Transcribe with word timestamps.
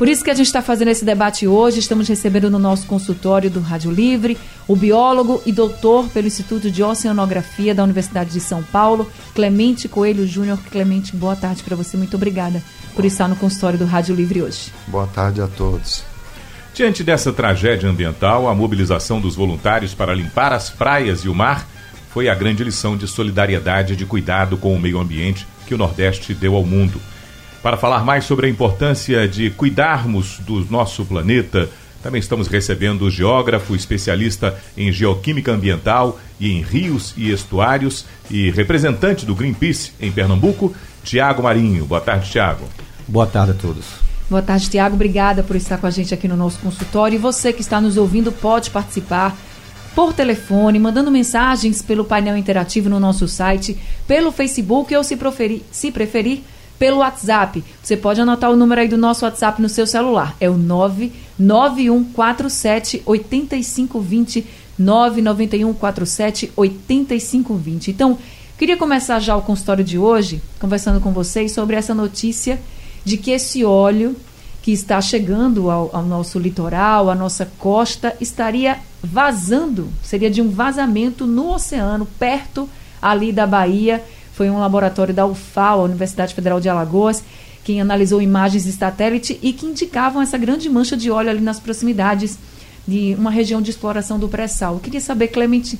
Por 0.00 0.08
isso 0.08 0.24
que 0.24 0.30
a 0.30 0.34
gente 0.34 0.46
está 0.46 0.62
fazendo 0.62 0.88
esse 0.88 1.04
debate 1.04 1.46
hoje. 1.46 1.78
Estamos 1.78 2.08
recebendo 2.08 2.48
no 2.48 2.58
nosso 2.58 2.86
consultório 2.86 3.50
do 3.50 3.60
Rádio 3.60 3.90
Livre 3.90 4.38
o 4.66 4.74
biólogo 4.74 5.42
e 5.44 5.52
doutor 5.52 6.08
pelo 6.08 6.26
Instituto 6.26 6.70
de 6.70 6.82
Oceanografia 6.82 7.74
da 7.74 7.84
Universidade 7.84 8.30
de 8.30 8.40
São 8.40 8.62
Paulo, 8.62 9.12
Clemente 9.34 9.88
Coelho 9.88 10.26
Júnior. 10.26 10.58
Clemente, 10.70 11.14
boa 11.14 11.36
tarde 11.36 11.62
para 11.62 11.76
você. 11.76 11.98
Muito 11.98 12.16
obrigada 12.16 12.62
por 12.94 13.04
estar 13.04 13.28
no 13.28 13.36
consultório 13.36 13.78
do 13.78 13.84
Rádio 13.84 14.14
Livre 14.14 14.40
hoje. 14.40 14.72
Boa 14.86 15.06
tarde 15.06 15.42
a 15.42 15.46
todos. 15.46 16.02
Diante 16.72 17.04
dessa 17.04 17.30
tragédia 17.30 17.90
ambiental, 17.90 18.48
a 18.48 18.54
mobilização 18.54 19.20
dos 19.20 19.36
voluntários 19.36 19.92
para 19.92 20.14
limpar 20.14 20.50
as 20.50 20.70
praias 20.70 21.26
e 21.26 21.28
o 21.28 21.34
mar 21.34 21.68
foi 22.08 22.30
a 22.30 22.34
grande 22.34 22.64
lição 22.64 22.96
de 22.96 23.06
solidariedade 23.06 23.92
e 23.92 23.96
de 23.96 24.06
cuidado 24.06 24.56
com 24.56 24.74
o 24.74 24.80
meio 24.80 24.98
ambiente 24.98 25.46
que 25.66 25.74
o 25.74 25.78
Nordeste 25.78 26.32
deu 26.32 26.56
ao 26.56 26.64
mundo. 26.64 26.98
Para 27.62 27.76
falar 27.76 28.04
mais 28.04 28.24
sobre 28.24 28.46
a 28.46 28.50
importância 28.50 29.28
de 29.28 29.50
cuidarmos 29.50 30.38
do 30.40 30.64
nosso 30.70 31.04
planeta, 31.04 31.68
também 32.02 32.18
estamos 32.18 32.48
recebendo 32.48 33.02
o 33.02 33.10
geógrafo, 33.10 33.76
especialista 33.76 34.58
em 34.74 34.90
geoquímica 34.90 35.52
ambiental 35.52 36.18
e 36.40 36.50
em 36.50 36.62
rios 36.62 37.12
e 37.18 37.30
estuários 37.30 38.06
e 38.30 38.50
representante 38.50 39.26
do 39.26 39.34
Greenpeace 39.34 39.92
em 40.00 40.10
Pernambuco, 40.10 40.74
Tiago 41.04 41.42
Marinho. 41.42 41.84
Boa 41.84 42.00
tarde, 42.00 42.30
Tiago. 42.30 42.64
Boa 43.06 43.26
tarde 43.26 43.50
a 43.50 43.54
todos. 43.54 43.84
Boa 44.30 44.40
tarde, 44.40 44.70
Tiago. 44.70 44.94
Obrigada 44.94 45.42
por 45.42 45.54
estar 45.54 45.76
com 45.76 45.86
a 45.86 45.90
gente 45.90 46.14
aqui 46.14 46.26
no 46.26 46.36
nosso 46.36 46.58
consultório. 46.60 47.16
E 47.16 47.18
você 47.18 47.52
que 47.52 47.60
está 47.60 47.78
nos 47.78 47.98
ouvindo 47.98 48.32
pode 48.32 48.70
participar 48.70 49.36
por 49.94 50.14
telefone, 50.14 50.78
mandando 50.78 51.10
mensagens 51.10 51.82
pelo 51.82 52.06
painel 52.06 52.38
interativo 52.38 52.88
no 52.88 52.98
nosso 52.98 53.28
site, 53.28 53.76
pelo 54.06 54.32
Facebook 54.32 54.96
ou, 54.96 55.04
se 55.04 55.16
preferir, 55.16 55.62
se 55.70 55.90
preferir 55.90 56.42
pelo 56.80 56.96
WhatsApp. 56.96 57.62
Você 57.82 57.96
pode 57.96 58.20
anotar 58.22 58.50
o 58.50 58.56
número 58.56 58.80
aí 58.80 58.88
do 58.88 58.96
nosso 58.96 59.26
WhatsApp 59.26 59.60
no 59.60 59.68
seu 59.68 59.86
celular. 59.86 60.34
É 60.40 60.48
o 60.48 60.56
99147 60.56 63.02
8520 63.04 64.46
99147 64.78 66.52
8520. 66.56 67.90
Então, 67.90 68.16
queria 68.56 68.78
começar 68.78 69.20
já 69.20 69.36
o 69.36 69.42
consultório 69.42 69.84
de 69.84 69.98
hoje 69.98 70.40
conversando 70.58 71.02
com 71.02 71.12
vocês 71.12 71.52
sobre 71.52 71.76
essa 71.76 71.94
notícia 71.94 72.58
de 73.04 73.18
que 73.18 73.30
esse 73.30 73.62
óleo 73.62 74.16
que 74.62 74.72
está 74.72 75.02
chegando 75.02 75.70
ao, 75.70 75.94
ao 75.94 76.02
nosso 76.02 76.38
litoral, 76.38 77.10
à 77.10 77.14
nossa 77.14 77.46
costa, 77.58 78.16
estaria 78.22 78.78
vazando, 79.02 79.90
seria 80.02 80.30
de 80.30 80.40
um 80.40 80.48
vazamento 80.48 81.26
no 81.26 81.52
oceano, 81.52 82.08
perto 82.18 82.66
ali 83.02 83.32
da 83.32 83.46
Bahia 83.46 84.02
foi 84.40 84.48
um 84.48 84.58
laboratório 84.58 85.12
da 85.12 85.26
UFAL, 85.26 85.80
a 85.80 85.84
Universidade 85.84 86.34
Federal 86.34 86.58
de 86.58 86.66
Alagoas, 86.66 87.22
quem 87.62 87.78
analisou 87.78 88.22
imagens 88.22 88.64
de 88.64 88.72
satélite 88.72 89.38
e 89.42 89.52
que 89.52 89.66
indicavam 89.66 90.22
essa 90.22 90.38
grande 90.38 90.66
mancha 90.70 90.96
de 90.96 91.10
óleo 91.10 91.28
ali 91.28 91.42
nas 91.42 91.60
proximidades 91.60 92.38
de 92.88 93.14
uma 93.18 93.30
região 93.30 93.60
de 93.60 93.70
exploração 93.70 94.18
do 94.18 94.30
pré-sal. 94.30 94.72
Eu 94.72 94.80
queria 94.80 94.98
saber, 94.98 95.28
Clemente, 95.28 95.78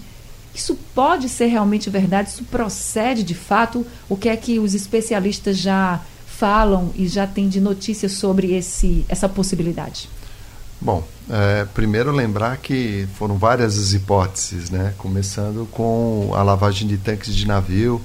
isso 0.54 0.76
pode 0.94 1.26
ser 1.30 1.46
realmente 1.46 1.88
verdade? 1.88 2.28
Isso 2.28 2.44
procede 2.44 3.22
de 3.22 3.34
fato? 3.34 3.86
O 4.10 4.14
que 4.14 4.28
é 4.28 4.36
que 4.36 4.58
os 4.58 4.74
especialistas 4.74 5.56
já 5.56 5.98
falam 6.26 6.90
e 6.94 7.08
já 7.08 7.26
têm 7.26 7.48
de 7.48 7.62
notícias 7.62 8.12
sobre 8.12 8.52
esse, 8.54 9.06
essa 9.08 9.26
possibilidade? 9.26 10.06
Bom, 10.78 11.02
é, 11.30 11.66
primeiro 11.72 12.10
lembrar 12.12 12.58
que 12.58 13.08
foram 13.14 13.38
várias 13.38 13.78
as 13.78 13.94
hipóteses, 13.94 14.68
né? 14.68 14.92
começando 14.98 15.66
com 15.70 16.32
a 16.34 16.42
lavagem 16.42 16.86
de 16.86 16.98
tanques 16.98 17.34
de 17.34 17.46
navio, 17.46 18.02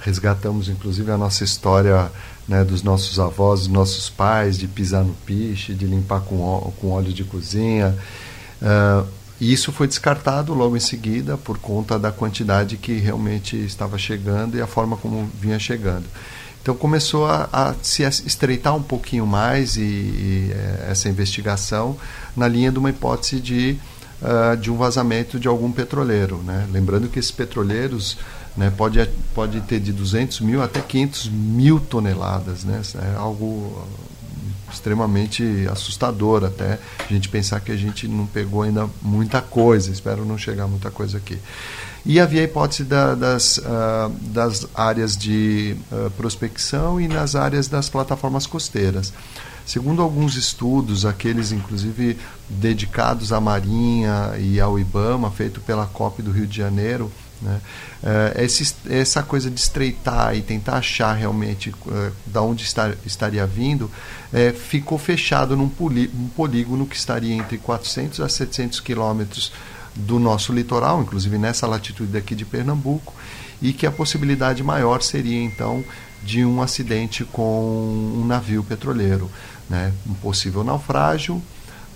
resgatamos 0.00 0.68
inclusive 0.68 1.10
a 1.10 1.16
nossa 1.16 1.44
história 1.44 2.10
né, 2.48 2.64
dos 2.64 2.82
nossos 2.82 3.20
avós, 3.20 3.60
dos 3.60 3.68
nossos 3.68 4.08
pais, 4.08 4.58
de 4.58 4.66
pisar 4.66 5.04
no 5.04 5.14
piche, 5.26 5.74
de 5.74 5.86
limpar 5.86 6.20
com, 6.20 6.72
com 6.80 6.90
óleo 6.90 7.12
de 7.12 7.24
cozinha. 7.24 7.94
Uh, 8.62 9.06
e 9.40 9.52
isso 9.52 9.70
foi 9.70 9.86
descartado 9.86 10.52
logo 10.52 10.76
em 10.76 10.80
seguida 10.80 11.36
por 11.36 11.58
conta 11.58 11.98
da 11.98 12.10
quantidade 12.10 12.76
que 12.76 12.94
realmente 12.94 13.56
estava 13.56 13.96
chegando 13.96 14.56
e 14.56 14.60
a 14.60 14.66
forma 14.66 14.96
como 14.96 15.30
vinha 15.40 15.58
chegando. 15.58 16.06
Então 16.60 16.74
começou 16.74 17.26
a, 17.26 17.48
a 17.52 17.74
se 17.80 18.02
estreitar 18.02 18.74
um 18.74 18.82
pouquinho 18.82 19.26
mais 19.26 19.76
e, 19.76 19.80
e, 19.80 20.52
eh, 20.52 20.88
essa 20.90 21.08
investigação 21.08 21.96
na 22.36 22.48
linha 22.48 22.72
de 22.72 22.78
uma 22.78 22.90
hipótese 22.90 23.40
de, 23.40 23.78
uh, 24.20 24.56
de 24.56 24.70
um 24.70 24.76
vazamento 24.76 25.38
de 25.38 25.46
algum 25.46 25.70
petroleiro. 25.70 26.42
Né? 26.44 26.66
Lembrando 26.72 27.08
que 27.08 27.18
esses 27.18 27.30
petroleiros 27.30 28.18
né, 28.58 28.72
pode, 28.76 29.08
pode 29.32 29.60
ter 29.60 29.78
de 29.78 29.92
200 29.92 30.40
mil 30.40 30.60
até 30.60 30.80
500 30.80 31.28
mil 31.28 31.78
toneladas. 31.78 32.64
Né? 32.64 32.82
É 33.14 33.16
algo 33.16 33.86
extremamente 34.70 35.66
assustador 35.70 36.44
até 36.44 36.78
a 36.98 37.12
gente 37.12 37.28
pensar 37.28 37.60
que 37.60 37.70
a 37.70 37.76
gente 37.76 38.08
não 38.08 38.26
pegou 38.26 38.62
ainda 38.62 38.90
muita 39.00 39.40
coisa, 39.40 39.90
espero 39.92 40.24
não 40.24 40.36
chegar 40.36 40.66
muita 40.66 40.90
coisa 40.90 41.18
aqui. 41.18 41.38
E 42.04 42.18
havia 42.18 42.40
a 42.40 42.44
hipótese 42.44 42.84
da, 42.84 43.14
das, 43.14 43.58
uh, 43.58 44.10
das 44.22 44.66
áreas 44.74 45.16
de 45.16 45.76
uh, 45.92 46.10
prospecção 46.10 47.00
e 47.00 47.06
nas 47.06 47.36
áreas 47.36 47.68
das 47.68 47.88
plataformas 47.88 48.46
costeiras. 48.46 49.12
Segundo 49.64 50.02
alguns 50.02 50.34
estudos, 50.34 51.06
aqueles 51.06 51.52
inclusive 51.52 52.18
dedicados 52.48 53.32
à 53.32 53.40
Marinha 53.40 54.32
e 54.38 54.58
ao 54.58 54.78
IBAMA, 54.78 55.30
feito 55.30 55.60
pela 55.60 55.86
COP 55.86 56.22
do 56.22 56.32
Rio 56.32 56.46
de 56.46 56.56
Janeiro, 56.56 57.12
né? 57.40 57.60
Uh, 58.02 58.42
esse, 58.42 58.74
essa 58.88 59.22
coisa 59.22 59.50
de 59.50 59.58
estreitar 59.60 60.36
e 60.36 60.42
tentar 60.42 60.76
achar 60.76 61.12
realmente 61.12 61.70
uh, 61.70 62.12
da 62.26 62.42
onde 62.42 62.64
estar, 62.64 62.94
estaria 63.06 63.46
vindo 63.46 63.84
uh, 63.84 64.56
ficou 64.56 64.98
fechado 64.98 65.56
num 65.56 65.68
poli, 65.68 66.10
um 66.14 66.28
polígono 66.28 66.86
que 66.86 66.96
estaria 66.96 67.34
entre 67.34 67.58
400 67.58 68.20
a 68.20 68.28
700 68.28 68.80
quilômetros 68.80 69.52
do 69.94 70.18
nosso 70.18 70.52
litoral, 70.52 71.02
inclusive 71.02 71.38
nessa 71.38 71.66
latitude 71.66 72.12
daqui 72.12 72.34
de 72.34 72.44
Pernambuco, 72.44 73.14
e 73.60 73.72
que 73.72 73.86
a 73.86 73.90
possibilidade 73.90 74.62
maior 74.62 75.02
seria 75.02 75.42
então 75.42 75.84
de 76.22 76.44
um 76.44 76.62
acidente 76.62 77.24
com 77.24 78.14
um 78.16 78.24
navio 78.26 78.62
petroleiro, 78.62 79.30
né? 79.68 79.92
um 80.06 80.14
possível 80.14 80.62
naufrágio 80.62 81.42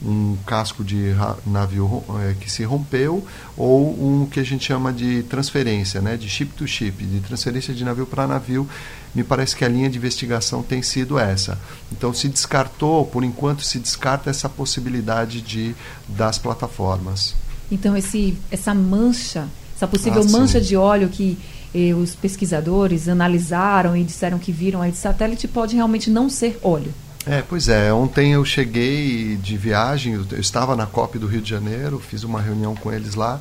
um 0.04 0.36
casco 0.46 0.82
de 0.82 1.14
navio 1.46 2.02
é, 2.20 2.34
que 2.40 2.50
se 2.50 2.64
rompeu 2.64 3.24
ou 3.56 3.90
um 4.04 4.26
que 4.26 4.40
a 4.40 4.42
gente 4.42 4.64
chama 4.64 4.92
de 4.92 5.22
transferência, 5.24 6.00
né, 6.00 6.16
de 6.16 6.28
ship 6.28 6.52
to 6.54 6.66
ship, 6.66 7.04
de 7.04 7.20
transferência 7.20 7.72
de 7.72 7.84
navio 7.84 8.06
para 8.06 8.26
navio. 8.26 8.68
Me 9.14 9.22
parece 9.22 9.54
que 9.54 9.64
a 9.64 9.68
linha 9.68 9.90
de 9.90 9.98
investigação 9.98 10.62
tem 10.62 10.82
sido 10.82 11.18
essa. 11.18 11.58
Então 11.90 12.14
se 12.14 12.28
descartou, 12.28 13.04
por 13.06 13.22
enquanto 13.22 13.62
se 13.62 13.78
descarta 13.78 14.30
essa 14.30 14.48
possibilidade 14.48 15.40
de 15.42 15.74
das 16.08 16.38
plataformas. 16.38 17.34
Então 17.70 17.96
esse 17.96 18.36
essa 18.50 18.74
mancha, 18.74 19.48
essa 19.76 19.86
possível 19.86 20.22
ah, 20.22 20.30
mancha 20.30 20.60
de 20.60 20.76
óleo 20.76 21.08
que 21.08 21.38
eh, 21.74 21.94
os 21.94 22.14
pesquisadores 22.14 23.08
analisaram 23.08 23.96
e 23.96 24.02
disseram 24.02 24.38
que 24.38 24.50
viram 24.50 24.82
aí 24.82 24.90
de 24.90 24.98
satélite 24.98 25.46
pode 25.46 25.74
realmente 25.76 26.10
não 26.10 26.28
ser 26.28 26.58
óleo. 26.62 26.92
É, 27.26 27.42
pois 27.48 27.68
é. 27.68 27.92
Ontem 27.92 28.32
eu 28.32 28.44
cheguei 28.44 29.36
de 29.36 29.56
viagem, 29.56 30.14
eu 30.14 30.40
estava 30.40 30.74
na 30.74 30.86
COP 30.86 31.18
do 31.18 31.26
Rio 31.26 31.40
de 31.40 31.50
Janeiro, 31.50 32.00
fiz 32.00 32.24
uma 32.24 32.40
reunião 32.40 32.74
com 32.74 32.92
eles 32.92 33.14
lá. 33.14 33.40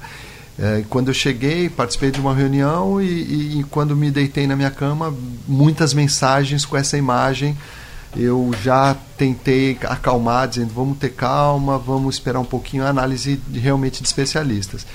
É, 0.59 0.83
quando 0.89 1.07
eu 1.07 1.13
cheguei, 1.13 1.69
participei 1.69 2.11
de 2.11 2.19
uma 2.19 2.35
reunião 2.35 3.01
e, 3.01 3.05
e, 3.05 3.59
e, 3.59 3.63
quando 3.63 3.95
me 3.95 4.11
deitei 4.11 4.45
na 4.45 4.55
minha 4.55 4.69
cama, 4.69 5.13
muitas 5.47 5.93
mensagens 5.93 6.65
com 6.65 6.77
essa 6.77 6.97
imagem 6.97 7.57
eu 8.15 8.51
já 8.61 8.95
tentei 9.17 9.77
acalmar, 9.83 10.47
dizendo 10.47 10.73
vamos 10.73 10.97
ter 10.97 11.09
calma, 11.09 11.77
vamos 11.77 12.15
esperar 12.15 12.39
um 12.39 12.45
pouquinho 12.45 12.83
a 12.83 12.89
análise 12.89 13.37
de, 13.47 13.59
realmente 13.59 14.01
de 14.01 14.07
especialistas. 14.07 14.85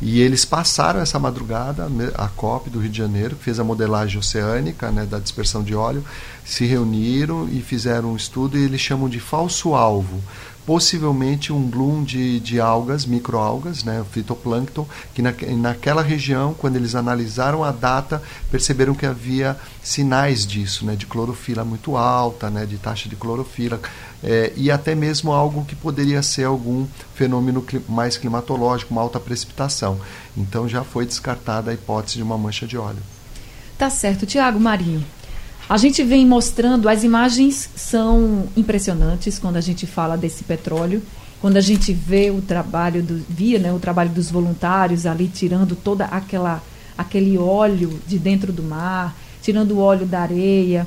E 0.00 0.20
eles 0.20 0.44
passaram 0.44 1.00
essa 1.00 1.18
madrugada, 1.18 1.88
a 2.16 2.28
COP 2.28 2.68
do 2.68 2.80
Rio 2.80 2.90
de 2.90 2.98
Janeiro, 2.98 3.34
que 3.36 3.44
fez 3.44 3.58
a 3.58 3.64
modelagem 3.64 4.18
oceânica 4.18 4.90
né, 4.90 5.06
da 5.06 5.18
dispersão 5.18 5.62
de 5.62 5.74
óleo, 5.74 6.04
se 6.44 6.66
reuniram 6.66 7.48
e 7.50 7.62
fizeram 7.62 8.12
um 8.12 8.16
estudo 8.16 8.58
e 8.58 8.62
eles 8.62 8.80
chamam 8.80 9.08
de 9.08 9.18
falso 9.18 9.74
alvo 9.74 10.22
possivelmente 10.66 11.52
um 11.52 11.62
bloom 11.62 12.02
de, 12.02 12.40
de 12.40 12.60
algas, 12.60 13.06
microalgas, 13.06 13.84
né, 13.84 14.04
fitoplâncton, 14.10 14.84
que 15.14 15.22
na, 15.22 15.32
naquela 15.56 16.02
região, 16.02 16.52
quando 16.52 16.74
eles 16.74 16.96
analisaram 16.96 17.62
a 17.62 17.70
data, 17.70 18.20
perceberam 18.50 18.92
que 18.92 19.06
havia 19.06 19.56
sinais 19.80 20.44
disso, 20.44 20.84
né, 20.84 20.96
de 20.96 21.06
clorofila 21.06 21.64
muito 21.64 21.96
alta, 21.96 22.50
né, 22.50 22.66
de 22.66 22.76
taxa 22.78 23.08
de 23.08 23.14
clorofila, 23.14 23.80
é, 24.24 24.52
e 24.56 24.68
até 24.68 24.94
mesmo 24.94 25.32
algo 25.32 25.64
que 25.64 25.76
poderia 25.76 26.20
ser 26.20 26.44
algum 26.44 26.84
fenômeno 27.14 27.62
cli 27.62 27.80
mais 27.88 28.16
climatológico, 28.16 28.92
uma 28.92 29.02
alta 29.02 29.20
precipitação. 29.20 30.00
Então 30.36 30.68
já 30.68 30.82
foi 30.82 31.06
descartada 31.06 31.70
a 31.70 31.74
hipótese 31.74 32.16
de 32.16 32.22
uma 32.24 32.36
mancha 32.36 32.66
de 32.66 32.76
óleo. 32.76 33.02
Tá 33.78 33.90
certo. 33.90 34.24
Tiago 34.24 34.58
Marinho, 34.58 35.04
a 35.68 35.76
gente 35.76 36.02
vem 36.04 36.24
mostrando, 36.24 36.88
as 36.88 37.02
imagens 37.02 37.68
são 37.74 38.46
impressionantes 38.56 39.38
quando 39.38 39.56
a 39.56 39.60
gente 39.60 39.86
fala 39.86 40.16
desse 40.16 40.44
petróleo, 40.44 41.02
quando 41.40 41.56
a 41.56 41.60
gente 41.60 41.92
vê 41.92 42.30
o 42.30 42.40
trabalho 42.40 43.02
do 43.02 43.16
via, 43.28 43.58
né, 43.58 43.72
o 43.72 43.78
trabalho 43.78 44.10
dos 44.10 44.30
voluntários 44.30 45.06
ali 45.06 45.28
tirando 45.28 45.74
toda 45.74 46.04
aquela 46.06 46.62
aquele 46.96 47.36
óleo 47.36 48.00
de 48.06 48.18
dentro 48.18 48.52
do 48.52 48.62
mar, 48.62 49.14
tirando 49.42 49.72
o 49.72 49.78
óleo 49.78 50.06
da 50.06 50.20
areia 50.20 50.86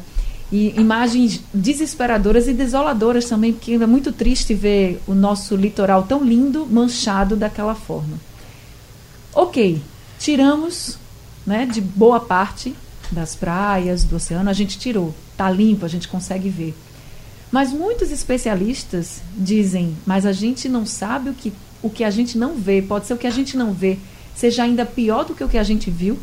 e 0.52 0.74
imagens 0.80 1.42
desesperadoras 1.54 2.48
e 2.48 2.54
desoladoras 2.54 3.26
também, 3.26 3.54
porque 3.54 3.74
é 3.74 3.86
muito 3.86 4.12
triste 4.12 4.56
ver 4.56 5.00
o 5.06 5.14
nosso 5.14 5.56
litoral 5.56 6.04
tão 6.04 6.24
lindo 6.24 6.66
manchado 6.66 7.36
daquela 7.36 7.76
forma. 7.76 8.18
OK, 9.34 9.80
tiramos, 10.18 10.98
né, 11.46 11.68
de 11.68 11.80
boa 11.80 12.20
parte 12.20 12.74
das 13.12 13.36
praias, 13.36 14.04
do 14.04 14.16
oceano, 14.16 14.50
a 14.50 14.54
gente 14.54 14.78
tirou. 14.78 15.14
Está 15.32 15.50
limpo, 15.50 15.86
a 15.86 15.90
gente 15.90 16.08
consegue 16.08 16.50
ver. 16.50 16.76
Mas 17.52 17.72
muitos 17.72 18.12
especialistas 18.12 19.22
dizem, 19.36 19.96
mas 20.06 20.26
a 20.26 20.32
gente 20.32 20.70
não 20.70 20.86
sabe 20.86 21.32
o 21.32 21.34
que, 21.34 21.52
o 21.82 21.90
que 21.90 22.04
a 22.04 22.12
gente 22.12 22.38
não 22.38 22.56
vê. 22.56 22.82
Pode 22.82 23.08
ser 23.08 23.14
o 23.14 23.18
que 23.18 23.28
a 23.28 23.32
gente 23.32 23.58
não 23.58 23.74
vê 23.74 23.98
seja 24.40 24.64
ainda 24.64 24.86
pior 24.86 25.26
do 25.26 25.36
que 25.36 25.44
o 25.44 25.50
que 25.50 25.58
a 25.58 25.64
gente 25.64 25.92
viu? 25.92 26.18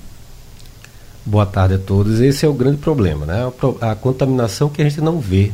Boa 1.25 1.45
tarde 1.45 1.75
a 1.75 1.79
todos. 1.79 2.19
Esse 2.19 2.47
é 2.47 2.49
o 2.49 2.55
grande 2.55 2.79
problema, 2.79 3.27
né? 3.27 3.53
A 3.83 3.95
contaminação 3.95 4.71
que 4.71 4.81
a 4.81 4.89
gente 4.89 5.03
não 5.03 5.21
vê, 5.21 5.53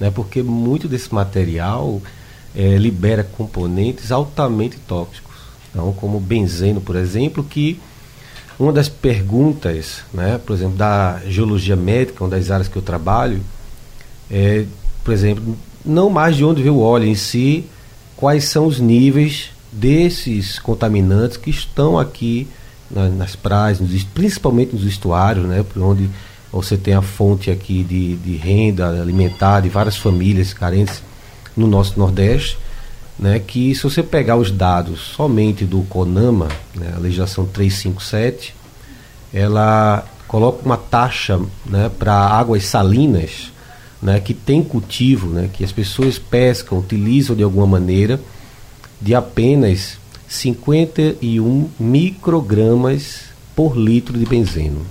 né? 0.00 0.10
Porque 0.10 0.42
muito 0.42 0.88
desse 0.88 1.12
material 1.14 2.00
é, 2.56 2.78
libera 2.78 3.22
componentes 3.22 4.10
altamente 4.10 4.78
tóxicos, 4.88 5.36
então, 5.70 5.92
como 5.92 6.18
benzeno, 6.18 6.80
por 6.80 6.96
exemplo, 6.96 7.44
que 7.44 7.78
uma 8.58 8.72
das 8.72 8.88
perguntas, 8.88 10.02
né, 10.12 10.38
por 10.44 10.54
exemplo, 10.54 10.76
da 10.76 11.20
geologia 11.26 11.76
médica, 11.76 12.24
uma 12.24 12.30
das 12.30 12.50
áreas 12.50 12.68
que 12.68 12.76
eu 12.76 12.82
trabalho, 12.82 13.40
é, 14.30 14.64
por 15.04 15.14
exemplo, 15.14 15.56
não 15.84 16.10
mais 16.10 16.36
de 16.36 16.44
onde 16.44 16.62
veio 16.62 16.74
o 16.74 16.82
óleo 16.82 17.06
em 17.06 17.14
si, 17.14 17.64
quais 18.16 18.44
são 18.44 18.66
os 18.66 18.80
níveis 18.80 19.50
desses 19.70 20.58
contaminantes 20.58 21.36
que 21.36 21.50
estão 21.50 21.98
aqui 21.98 22.48
na, 22.90 23.08
nas 23.08 23.36
praias, 23.36 23.78
nos, 23.78 24.02
principalmente 24.02 24.74
nos 24.74 24.84
estuários, 24.84 25.46
né, 25.46 25.62
por 25.62 25.80
onde 25.82 26.10
você 26.50 26.76
tem 26.76 26.94
a 26.94 27.02
fonte 27.02 27.50
aqui 27.50 27.84
de, 27.84 28.16
de 28.16 28.36
renda 28.36 28.88
alimentar 28.88 29.60
de 29.60 29.68
várias 29.68 29.96
famílias 29.96 30.52
carentes 30.52 31.02
no 31.56 31.66
nosso 31.66 31.98
Nordeste 31.98 32.58
né, 33.18 33.38
que 33.38 33.74
se 33.74 33.82
você 33.82 34.02
pegar 34.02 34.36
os 34.36 34.50
dados 34.50 35.00
somente 35.00 35.64
do 35.64 35.82
CONAMA, 35.82 36.48
né, 36.74 36.92
a 36.96 36.98
legislação 36.98 37.46
357, 37.46 38.54
ela 39.32 40.04
coloca 40.26 40.64
uma 40.64 40.76
taxa 40.76 41.40
né, 41.66 41.90
para 41.98 42.14
águas 42.14 42.64
salinas 42.66 43.50
né, 44.00 44.20
que 44.20 44.32
tem 44.32 44.62
cultivo, 44.62 45.28
né, 45.28 45.50
que 45.52 45.64
as 45.64 45.72
pessoas 45.72 46.18
pescam, 46.18 46.78
utilizam 46.78 47.34
de 47.34 47.42
alguma 47.42 47.66
maneira, 47.66 48.20
de 49.00 49.14
apenas 49.14 49.98
51 50.28 51.70
microgramas 51.78 53.22
por 53.56 53.76
litro 53.76 54.16
de 54.16 54.24
benzeno. 54.26 54.86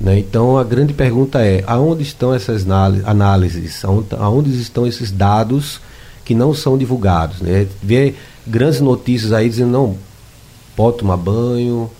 Né? 0.00 0.18
Então 0.18 0.56
a 0.56 0.64
grande 0.64 0.94
pergunta 0.94 1.44
é: 1.44 1.62
aonde 1.66 2.02
estão 2.02 2.32
essas 2.32 2.64
análises? 3.04 3.84
Aonde, 3.84 4.06
aonde 4.18 4.60
estão 4.60 4.86
esses 4.86 5.10
dados? 5.10 5.80
Que 6.30 6.34
não 6.34 6.54
são 6.54 6.78
divulgados. 6.78 7.40
Né? 7.40 7.66
Vê 7.82 8.14
grandes 8.46 8.80
notícias 8.80 9.32
aí 9.32 9.48
dizendo, 9.48 9.72
não, 9.72 9.96
pode 10.76 10.98
tomar 10.98 11.16
banho, 11.16 11.90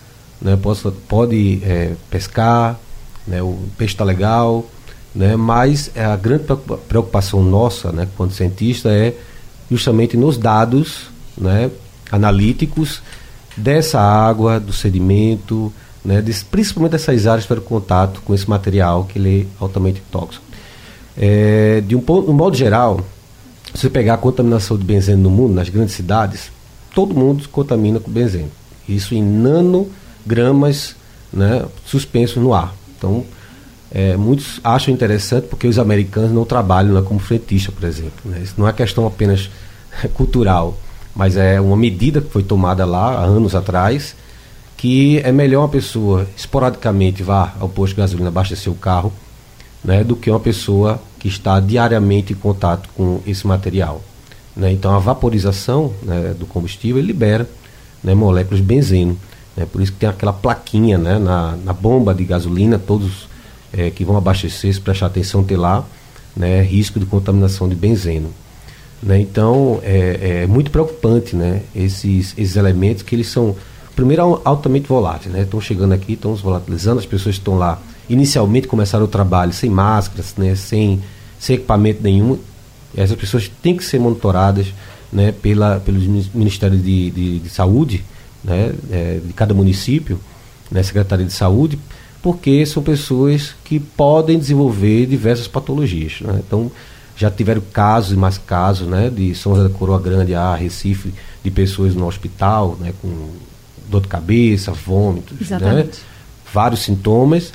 né? 0.41 0.55
pode, 0.55 0.79
pode 1.05 1.61
é, 1.65 1.95
pescar, 2.09 2.79
né? 3.27 3.41
o 3.41 3.59
peixe 3.77 3.93
está 3.93 4.05
legal, 4.05 4.65
né? 5.13 5.35
mas 5.35 5.91
a 5.97 6.15
grande 6.15 6.45
preocupação 6.87 7.43
nossa, 7.43 7.91
né, 7.91 8.07
quanto 8.15 8.33
cientista, 8.33 8.87
é 8.87 9.13
justamente 9.69 10.15
nos 10.15 10.37
dados 10.37 11.09
né, 11.37 11.69
analíticos 12.09 13.01
dessa 13.57 13.99
água, 13.99 14.61
do 14.61 14.71
sedimento, 14.71 15.73
né, 16.05 16.21
desse, 16.21 16.45
principalmente 16.45 16.93
dessas 16.93 17.27
áreas 17.27 17.45
para 17.45 17.59
o 17.59 17.61
contato 17.61 18.21
com 18.21 18.33
esse 18.33 18.49
material 18.49 19.03
que 19.03 19.19
ele 19.19 19.41
é 19.41 19.45
altamente 19.61 20.01
tóxico. 20.09 20.45
É, 21.17 21.83
de 21.85 21.97
um, 21.97 22.03
um 22.07 22.31
modo 22.31 22.55
geral, 22.55 23.01
se 23.73 23.81
você 23.81 23.89
pegar 23.89 24.15
a 24.15 24.17
contaminação 24.17 24.77
de 24.77 24.83
benzeno 24.83 25.23
no 25.23 25.29
mundo, 25.29 25.53
nas 25.53 25.69
grandes 25.69 25.95
cidades, 25.95 26.51
todo 26.93 27.15
mundo 27.15 27.47
contamina 27.49 27.99
com 27.99 28.11
benzeno. 28.11 28.49
Isso 28.87 29.15
em 29.15 29.23
nanogramas 29.23 30.95
né, 31.31 31.65
suspensos 31.85 32.37
no 32.37 32.53
ar. 32.53 32.73
Então, 32.97 33.23
é, 33.91 34.15
muitos 34.15 34.59
acham 34.63 34.93
interessante 34.93 35.47
porque 35.47 35.67
os 35.67 35.79
americanos 35.79 36.31
não 36.31 36.45
trabalham 36.45 36.93
né, 36.93 37.01
como 37.01 37.19
frentista, 37.19 37.71
por 37.71 37.87
exemplo. 37.87 38.19
Né? 38.25 38.41
Isso 38.43 38.55
não 38.57 38.67
é 38.67 38.73
questão 38.73 39.07
apenas 39.07 39.49
cultural, 40.13 40.77
mas 41.15 41.37
é 41.37 41.59
uma 41.59 41.77
medida 41.77 42.21
que 42.21 42.29
foi 42.29 42.43
tomada 42.43 42.85
lá 42.85 43.19
há 43.19 43.23
anos 43.23 43.55
atrás 43.55 44.15
que 44.81 45.19
é 45.19 45.31
melhor 45.31 45.61
uma 45.61 45.69
pessoa 45.69 46.27
esporadicamente 46.35 47.21
vá 47.21 47.53
ao 47.59 47.69
posto 47.69 47.93
de 47.93 48.01
gasolina 48.01 48.29
abastecer 48.29 48.73
o 48.73 48.75
carro 48.75 49.13
né, 49.83 50.03
do 50.03 50.15
que 50.15 50.29
uma 50.29 50.39
pessoa 50.39 51.01
que 51.19 51.27
está 51.27 51.59
diariamente 51.59 52.33
em 52.33 52.35
contato 52.35 52.89
com 52.95 53.21
esse 53.25 53.45
material. 53.45 54.01
Né? 54.55 54.71
Então, 54.71 54.93
a 54.93 54.99
vaporização 54.99 55.93
né, 56.03 56.35
do 56.37 56.45
combustível 56.45 57.01
libera 57.01 57.47
né, 58.03 58.13
moléculas 58.13 58.59
de 58.59 58.65
benzeno. 58.65 59.17
Né? 59.55 59.65
Por 59.65 59.81
isso 59.81 59.91
que 59.91 59.99
tem 59.99 60.09
aquela 60.09 60.33
plaquinha 60.33 60.97
né, 60.97 61.19
na, 61.19 61.55
na 61.63 61.73
bomba 61.73 62.13
de 62.13 62.23
gasolina, 62.23 62.79
todos 62.79 63.27
é, 63.73 63.89
que 63.89 64.03
vão 64.03 64.17
abastecer, 64.17 64.73
se 64.73 64.81
prestar 64.81 65.07
atenção, 65.07 65.43
ter 65.43 65.57
lá 65.57 65.85
né, 66.35 66.61
risco 66.61 66.99
de 66.99 67.05
contaminação 67.05 67.67
de 67.67 67.75
benzeno. 67.75 68.29
Né? 69.01 69.19
Então, 69.19 69.79
é, 69.83 70.43
é, 70.43 70.47
muito 70.47 70.71
preocupante 70.71 71.35
né, 71.35 71.61
esses, 71.75 72.33
esses 72.37 72.55
elementos 72.55 73.03
que 73.03 73.15
eles 73.15 73.27
são, 73.27 73.55
primeiro, 73.95 74.41
altamente 74.43 74.87
voláteis. 74.87 75.33
Né? 75.33 75.41
Estão 75.41 75.59
chegando 75.59 75.93
aqui, 75.93 76.13
estão 76.13 76.35
se 76.35 76.43
volatilizando, 76.43 76.99
as 76.99 77.05
pessoas 77.05 77.35
estão 77.35 77.57
lá 77.57 77.81
inicialmente 78.13 78.67
começaram 78.67 79.05
o 79.05 79.07
trabalho 79.07 79.53
sem 79.53 79.69
máscaras, 79.69 80.35
né, 80.37 80.55
sem, 80.55 81.01
sem 81.39 81.55
equipamento 81.55 82.01
nenhum, 82.03 82.37
essas 82.95 83.15
pessoas 83.17 83.49
têm 83.61 83.75
que 83.75 83.83
ser 83.83 83.99
monitoradas 83.99 84.67
né, 85.11 85.31
pela, 85.31 85.79
pelos 85.79 86.05
Ministérios 86.33 86.83
de, 86.83 87.11
de, 87.11 87.39
de 87.39 87.49
Saúde, 87.49 88.03
né, 88.43 88.73
é, 88.91 89.19
de 89.25 89.33
cada 89.33 89.53
município, 89.53 90.19
né, 90.69 90.83
Secretaria 90.83 91.25
de 91.25 91.33
Saúde, 91.33 91.79
porque 92.21 92.65
são 92.65 92.83
pessoas 92.83 93.55
que 93.63 93.79
podem 93.79 94.37
desenvolver 94.37 95.05
diversas 95.05 95.47
patologias. 95.47 96.21
Né? 96.21 96.39
Então, 96.45 96.71
já 97.15 97.29
tiveram 97.29 97.61
casos 97.73 98.13
e 98.13 98.15
mais 98.15 98.37
casos 98.37 98.87
né, 98.87 99.09
de 99.09 99.33
São 99.35 99.55
José 99.55 99.67
da 99.67 99.73
Coroa 99.73 99.99
Grande 99.99 100.33
a 100.35 100.55
Recife, 100.55 101.13
de 101.43 101.51
pessoas 101.51 101.95
no 101.95 102.07
hospital 102.07 102.77
né, 102.79 102.93
com 103.01 103.29
dor 103.89 104.01
de 104.01 104.07
cabeça, 104.07 104.71
vômitos, 104.71 105.49
né, 105.49 105.87
vários 106.53 106.81
sintomas 106.81 107.51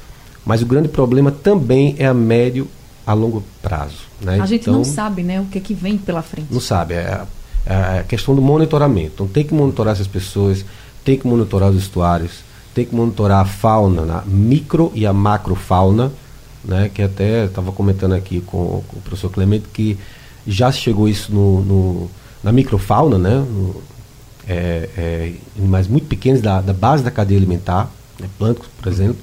mas 0.46 0.62
o 0.62 0.66
grande 0.66 0.88
problema 0.88 1.32
também 1.32 1.96
é 1.98 2.06
a 2.06 2.14
médio 2.14 2.68
a 3.04 3.12
longo 3.12 3.42
prazo. 3.60 3.98
Né? 4.20 4.40
A 4.40 4.46
gente 4.46 4.62
então, 4.62 4.74
não 4.74 4.84
sabe 4.84 5.24
né, 5.24 5.40
o 5.40 5.44
que, 5.46 5.58
é 5.58 5.60
que 5.60 5.74
vem 5.74 5.98
pela 5.98 6.22
frente. 6.22 6.46
Não 6.50 6.60
sabe. 6.60 6.94
É, 6.94 7.22
é 7.66 7.98
a 8.00 8.04
questão 8.04 8.34
do 8.34 8.40
monitoramento. 8.40 9.12
Então 9.14 9.26
tem 9.26 9.44
que 9.44 9.52
monitorar 9.52 9.92
essas 9.94 10.06
pessoas, 10.06 10.64
tem 11.04 11.18
que 11.18 11.26
monitorar 11.26 11.70
os 11.70 11.76
estuários, 11.76 12.44
tem 12.72 12.84
que 12.84 12.94
monitorar 12.94 13.40
a 13.40 13.44
fauna, 13.44 14.18
a 14.18 14.22
micro 14.24 14.92
e 14.94 15.04
a 15.04 15.12
macrofauna, 15.12 16.12
né, 16.64 16.90
que 16.92 17.02
até 17.02 17.46
estava 17.46 17.72
comentando 17.72 18.12
aqui 18.12 18.40
com, 18.40 18.82
com, 18.86 18.98
o 18.98 19.00
professor 19.02 19.30
Clemente 19.30 19.66
que 19.72 19.98
já 20.46 20.70
chegou 20.70 21.08
isso 21.08 21.32
no, 21.32 21.60
no 21.62 22.10
na 22.42 22.52
microfauna, 22.52 23.18
né, 23.18 23.36
no, 23.36 23.82
é, 24.48 24.88
é, 24.96 25.32
animais 25.58 25.88
muito 25.88 26.06
pequenos 26.06 26.40
da, 26.40 26.60
da 26.60 26.72
base 26.72 27.02
da 27.02 27.10
cadeia 27.10 27.38
alimentar, 27.38 27.90
né, 28.20 28.28
plâncton, 28.38 28.66
por 28.80 28.92
exemplo, 28.92 29.16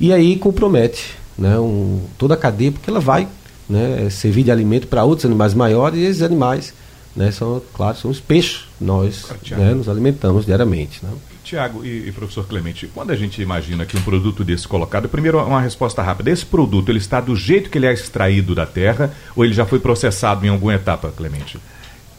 e 0.00 0.12
aí 0.12 0.36
compromete 0.36 1.14
né, 1.36 1.58
um, 1.58 2.00
toda 2.18 2.34
a 2.34 2.36
cadeia, 2.36 2.72
porque 2.72 2.90
ela 2.90 3.00
vai 3.00 3.28
né, 3.68 4.08
servir 4.10 4.44
de 4.44 4.50
alimento 4.50 4.86
para 4.86 5.04
outros 5.04 5.24
animais 5.24 5.54
maiores 5.54 5.98
e 5.98 6.04
esses 6.04 6.22
animais 6.22 6.74
né, 7.14 7.30
são, 7.30 7.62
claro, 7.72 7.96
são 7.96 8.10
os 8.10 8.20
peixes. 8.20 8.64
Nós 8.80 9.26
né, 9.50 9.72
nos 9.72 9.88
alimentamos 9.88 10.44
diariamente. 10.44 11.00
Né? 11.02 11.10
Tiago 11.44 11.84
e, 11.84 12.08
e, 12.08 12.12
professor 12.12 12.46
Clemente, 12.46 12.90
quando 12.92 13.10
a 13.10 13.16
gente 13.16 13.40
imagina 13.40 13.84
que 13.84 13.96
um 13.96 14.02
produto 14.02 14.42
desse 14.42 14.66
colocado, 14.66 15.08
primeiro 15.08 15.38
uma 15.44 15.60
resposta 15.60 16.02
rápida, 16.02 16.30
esse 16.30 16.44
produto 16.44 16.90
ele 16.90 16.98
está 16.98 17.20
do 17.20 17.36
jeito 17.36 17.70
que 17.70 17.78
ele 17.78 17.86
é 17.86 17.92
extraído 17.92 18.54
da 18.54 18.66
terra 18.66 19.14
ou 19.36 19.44
ele 19.44 19.52
já 19.52 19.66
foi 19.66 19.78
processado 19.78 20.44
em 20.44 20.48
alguma 20.48 20.74
etapa, 20.74 21.12
Clemente? 21.14 21.58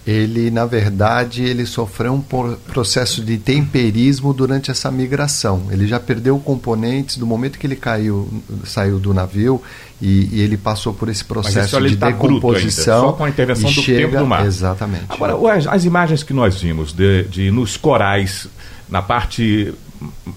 Ele, 0.05 0.51
na 0.51 0.65
verdade, 0.67 1.43
ele 1.43 1.65
sofreu 1.65 2.13
um 2.13 2.21
processo 2.21 3.25
de 3.25 3.39
temperismo 3.39 4.33
durante 4.33 4.69
essa 4.69 4.91
migração. 4.91 5.63
Ele 5.71 5.87
já 5.87 5.99
perdeu 5.99 6.37
componentes 6.37 7.17
do 7.17 7.25
momento 7.25 7.57
que 7.57 7.65
ele 7.65 7.75
caiu, 7.75 8.29
saiu 8.65 8.99
do 8.99 9.15
navio 9.15 9.59
e, 9.99 10.29
e 10.31 10.41
ele 10.41 10.57
passou 10.57 10.93
por 10.93 11.09
esse 11.09 11.25
processo 11.25 11.81
de 11.81 11.97
tá 11.97 12.11
decomposição. 12.11 12.95
Ainda, 12.95 13.07
só 13.07 13.13
com 13.13 13.23
a 13.23 13.29
intervenção 13.29 13.71
do 13.71 13.81
chega, 13.81 14.07
tempo 14.07 14.17
do 14.19 14.27
mar. 14.27 14.45
Exatamente. 14.45 15.05
Agora, 15.09 15.57
as, 15.57 15.65
as 15.65 15.85
imagens 15.85 16.21
que 16.21 16.33
nós 16.33 16.61
vimos 16.61 16.93
de, 16.93 17.23
de 17.23 17.49
nos 17.49 17.75
corais 17.75 18.47
na 18.87 19.01
parte 19.01 19.73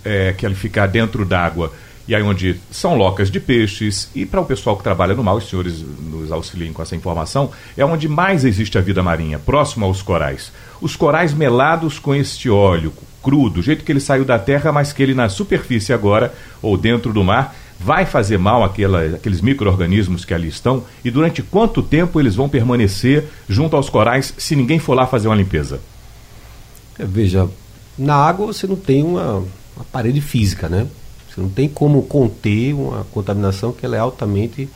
é, 0.02 0.32
que 0.32 0.46
ele 0.46 0.54
fica 0.54 0.86
dentro 0.86 1.26
d'água, 1.26 1.72
e 2.08 2.14
aí 2.14 2.22
onde 2.22 2.58
são 2.70 2.94
locas 2.94 3.30
de 3.30 3.38
peixes, 3.38 4.10
e 4.14 4.24
para 4.24 4.40
o 4.40 4.44
pessoal 4.46 4.78
que 4.78 4.82
trabalha 4.82 5.14
no 5.14 5.22
mar, 5.22 5.34
os 5.34 5.46
senhores 5.46 5.84
nos 6.00 6.32
auxiliem 6.32 6.72
com 6.72 6.80
essa 6.80 6.96
informação, 6.96 7.50
é 7.76 7.84
onde 7.84 8.08
mais 8.08 8.46
existe 8.46 8.78
a 8.78 8.80
vida 8.80 9.02
marinha, 9.02 9.38
próximo 9.38 9.84
aos 9.84 10.00
corais. 10.00 10.50
Os 10.80 10.96
corais 10.96 11.34
melados 11.34 11.98
com 11.98 12.14
este 12.14 12.48
óleo 12.48 12.94
cru, 13.22 13.50
do 13.50 13.60
jeito 13.60 13.84
que 13.84 13.92
ele 13.92 14.00
saiu 14.00 14.24
da 14.24 14.38
terra, 14.38 14.72
mas 14.72 14.90
que 14.90 15.02
ele 15.02 15.12
na 15.12 15.28
superfície 15.28 15.92
agora, 15.92 16.34
ou 16.62 16.78
dentro 16.78 17.12
do 17.12 17.22
mar, 17.22 17.54
vai 17.78 18.06
fazer 18.06 18.38
mal 18.38 18.64
àquela, 18.64 19.04
àqueles 19.04 19.42
micro-organismos 19.42 20.24
que 20.24 20.32
ali 20.32 20.48
estão, 20.48 20.84
e 21.04 21.10
durante 21.10 21.42
quanto 21.42 21.82
tempo 21.82 22.18
eles 22.18 22.34
vão 22.34 22.48
permanecer 22.48 23.24
junto 23.46 23.76
aos 23.76 23.90
corais 23.90 24.32
se 24.38 24.56
ninguém 24.56 24.78
for 24.78 24.94
lá 24.94 25.06
fazer 25.06 25.28
uma 25.28 25.36
limpeza? 25.36 25.78
É, 26.98 27.04
veja, 27.04 27.48
na 27.98 28.14
água 28.14 28.46
você 28.46 28.66
não 28.66 28.76
tem 28.76 29.04
uma, 29.04 29.44
uma 29.76 29.84
parede 29.92 30.22
física, 30.22 30.70
né? 30.70 30.86
Você 31.38 31.42
não 31.42 31.48
tem 31.48 31.68
como 31.68 32.02
conter 32.02 32.74
uma 32.74 33.04
contaminação 33.12 33.72
que 33.72 33.86
ela 33.86 33.96
é 33.96 34.00
altamente. 34.00 34.68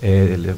É, 0.00 0.30
ela 0.32 0.52
é, 0.52 0.54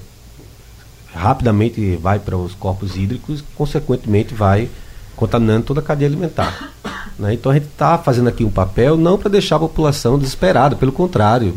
rapidamente 1.13 1.97
vai 1.97 2.21
para 2.21 2.37
os 2.37 2.55
corpos 2.55 2.97
hídricos, 2.97 3.43
consequentemente 3.57 4.33
vai 4.33 4.69
contaminando 5.17 5.65
toda 5.65 5.81
a 5.81 5.83
cadeia 5.83 6.09
alimentar. 6.09 6.73
Né? 7.19 7.35
Então 7.35 7.53
a 7.53 7.55
gente 7.55 7.67
está 7.67 7.99
fazendo 7.99 8.29
aqui 8.29 8.45
um 8.45 8.51
papel 8.51 8.97
não 8.97 9.19
para 9.19 9.29
deixar 9.29 9.57
a 9.57 9.59
população 9.59 10.19
desesperada, 10.19 10.77
pelo 10.77 10.93
contrário. 10.93 11.55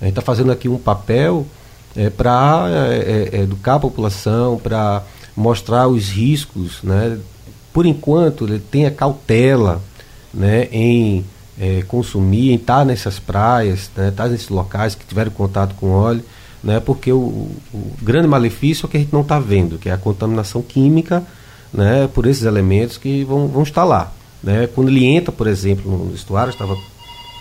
A 0.00 0.04
gente 0.04 0.12
está 0.12 0.20
fazendo 0.20 0.50
aqui 0.50 0.68
um 0.68 0.76
papel 0.76 1.46
é, 1.96 2.10
para 2.10 2.66
é, 2.68 3.30
é, 3.32 3.40
educar 3.40 3.76
a 3.76 3.80
população, 3.80 4.58
para 4.58 5.02
mostrar 5.34 5.88
os 5.88 6.10
riscos 6.10 6.82
né, 6.82 7.18
por 7.72 7.86
enquanto, 7.86 8.44
ele 8.44 8.58
tenha 8.58 8.90
cautela 8.90 9.80
né, 10.34 10.68
em 10.70 11.24
é, 11.58 11.82
consumir, 11.82 12.50
em 12.50 12.56
estar 12.56 12.84
nessas 12.84 13.18
praias, 13.18 13.90
né, 13.96 14.08
estar 14.08 14.28
nesses 14.28 14.48
locais 14.48 14.94
que 14.94 15.04
tiveram 15.04 15.30
contato 15.30 15.74
com 15.74 15.90
óleo, 15.90 16.24
né, 16.62 16.80
porque 16.80 17.12
o, 17.12 17.50
o 17.72 17.92
grande 18.00 18.26
malefício 18.26 18.84
é 18.84 18.86
o 18.86 18.88
que 18.88 18.96
a 18.96 19.00
gente 19.00 19.12
não 19.12 19.22
está 19.22 19.38
vendo, 19.38 19.78
que 19.78 19.88
é 19.88 19.92
a 19.92 19.98
contaminação 19.98 20.62
química 20.62 21.22
né, 21.72 22.08
por 22.12 22.26
esses 22.26 22.44
elementos 22.44 22.96
que 22.96 23.24
vão, 23.24 23.48
vão 23.48 23.62
estar 23.62 23.84
lá. 23.84 24.12
Né. 24.42 24.68
Quando 24.74 24.88
ele 24.88 25.04
entra, 25.04 25.32
por 25.32 25.46
exemplo, 25.46 25.90
no 25.90 26.14
estuário, 26.14 26.50
estava, 26.50 26.74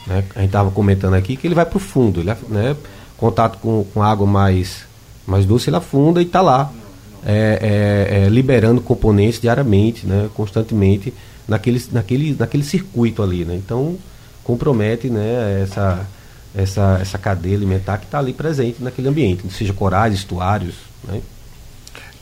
né, 0.07 0.23
a 0.35 0.39
gente 0.39 0.47
estava 0.47 0.71
comentando 0.71 1.13
aqui 1.13 1.35
que 1.35 1.47
ele 1.47 1.55
vai 1.55 1.65
para 1.65 1.77
o 1.77 1.79
fundo, 1.79 2.19
ele, 2.19 2.33
né, 2.49 2.75
contato 3.17 3.59
com, 3.59 3.85
com 3.93 4.01
água 4.01 4.25
mais, 4.25 4.83
mais 5.25 5.45
doce, 5.45 5.69
ele 5.69 5.77
afunda 5.77 6.21
e 6.21 6.25
está 6.25 6.41
lá 6.41 6.71
é, 7.25 8.07
é, 8.11 8.23
é, 8.25 8.29
liberando 8.29 8.81
componentes 8.81 9.39
diariamente, 9.39 10.05
né, 10.05 10.29
constantemente, 10.33 11.13
naquele, 11.47 11.83
naquele, 11.91 12.35
naquele 12.37 12.63
circuito 12.63 13.21
ali. 13.21 13.45
Né? 13.45 13.55
Então, 13.55 13.97
compromete 14.43 15.09
né, 15.09 15.61
essa, 15.63 16.07
essa, 16.55 16.97
essa 17.01 17.17
cadeia 17.17 17.55
alimentar 17.55 17.97
que 17.97 18.05
está 18.05 18.19
ali 18.19 18.33
presente 18.33 18.81
naquele 18.83 19.07
ambiente, 19.07 19.49
seja 19.51 19.73
corais, 19.73 20.13
estuários. 20.13 20.75
Né? 21.03 21.21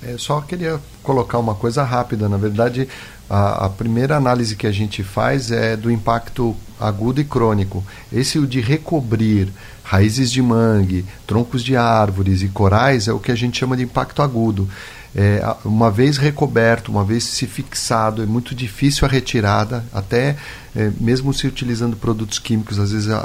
É, 0.03 0.15
só 0.17 0.41
queria 0.41 0.79
colocar 1.03 1.37
uma 1.37 1.55
coisa 1.55 1.83
rápida. 1.83 2.29
Na 2.29 2.37
verdade, 2.37 2.87
a, 3.29 3.65
a, 3.65 3.69
primeira 3.69 4.15
análise 4.15 4.55
que 4.55 4.65
a 4.65 4.71
gente 4.71 5.03
faz 5.03 5.51
é 5.51 5.75
do 5.75 5.91
impacto 5.91 6.55
agudo 6.79 7.19
e 7.19 7.24
crônico. 7.24 7.83
Esse 8.12 8.39
o 8.39 8.48
de 8.48 8.62
recobrir 8.62 9.50
raízes 9.83 10.31
de 10.31 10.41
mangue, 10.41 11.05
troncos 11.25 11.63
de 11.63 11.75
árvores 11.75 12.41
e 12.41 12.48
corais 12.48 13.07
é 13.07 13.13
o 13.13 13.19
que 13.19 13.31
a 13.31 13.36
gente 13.36 13.57
chama 13.57 13.75
de 13.75 13.83
impacto 13.83 14.21
agudo. 14.21 14.69
É, 15.15 15.43
uma 15.65 15.89
vez 15.89 16.17
recoberto, 16.17 16.91
uma 16.91 17.03
vez 17.03 17.24
se 17.24 17.48
fixado, 17.48 18.21
é 18.21 18.27
muito 18.27 18.53
difícil 18.53 19.07
a 19.07 19.12
retirada, 19.12 19.83
até 19.91 20.36
é, 20.75 20.91
mesmo 21.00 21.33
se 21.33 21.48
utilizando 21.48 21.98
produtos 21.98 22.38
químicos, 22.38 22.77
às 22.77 22.91
vezes 22.91 23.09
a, 23.09 23.17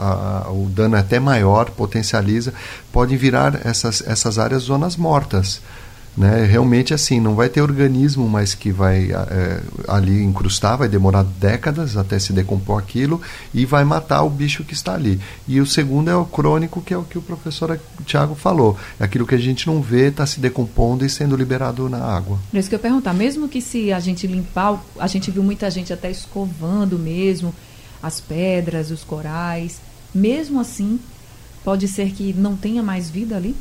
a, 0.46 0.50
o 0.50 0.66
dano 0.70 0.96
é 0.96 1.00
até 1.00 1.20
maior, 1.20 1.70
potencializa, 1.70 2.54
podem 2.90 3.18
virar 3.18 3.60
essas, 3.66 4.02
essas 4.06 4.38
áreas 4.38 4.62
zonas 4.62 4.96
mortas. 4.96 5.60
Né? 6.16 6.44
Realmente 6.44 6.94
assim, 6.94 7.18
não 7.18 7.34
vai 7.34 7.48
ter 7.48 7.60
organismo 7.60 8.28
mais 8.28 8.54
que 8.54 8.70
vai 8.70 9.10
é, 9.10 9.60
ali 9.88 10.22
incrustar, 10.22 10.78
vai 10.78 10.88
demorar 10.88 11.24
décadas 11.24 11.96
até 11.96 12.18
se 12.20 12.32
decompor 12.32 12.78
aquilo 12.78 13.20
e 13.52 13.66
vai 13.66 13.84
matar 13.84 14.22
o 14.22 14.30
bicho 14.30 14.62
que 14.62 14.74
está 14.74 14.94
ali. 14.94 15.20
E 15.48 15.60
o 15.60 15.66
segundo 15.66 16.08
é 16.08 16.14
o 16.14 16.24
crônico, 16.24 16.80
que 16.80 16.94
é 16.94 16.96
o 16.96 17.02
que 17.02 17.18
o 17.18 17.22
professor 17.22 17.78
Tiago 18.06 18.36
falou. 18.36 18.78
É 19.00 19.04
aquilo 19.04 19.26
que 19.26 19.34
a 19.34 19.38
gente 19.38 19.66
não 19.66 19.82
vê, 19.82 20.08
está 20.08 20.24
se 20.24 20.38
decompondo 20.38 21.04
e 21.04 21.10
sendo 21.10 21.36
liberado 21.36 21.88
na 21.88 21.98
água. 21.98 22.38
É 22.52 22.58
isso 22.58 22.68
que 22.68 22.74
eu 22.76 22.80
perguntar, 22.80 23.12
mesmo 23.12 23.48
que 23.48 23.60
se 23.60 23.92
a 23.92 23.98
gente 23.98 24.26
limpar, 24.26 24.80
a 24.98 25.08
gente 25.08 25.32
viu 25.32 25.42
muita 25.42 25.68
gente 25.68 25.92
até 25.92 26.10
escovando 26.10 26.96
mesmo 26.96 27.52
as 28.00 28.20
pedras, 28.20 28.90
os 28.90 29.02
corais, 29.02 29.80
mesmo 30.14 30.60
assim, 30.60 31.00
pode 31.64 31.88
ser 31.88 32.10
que 32.12 32.32
não 32.34 32.54
tenha 32.54 32.82
mais 32.82 33.10
vida 33.10 33.36
ali? 33.36 33.56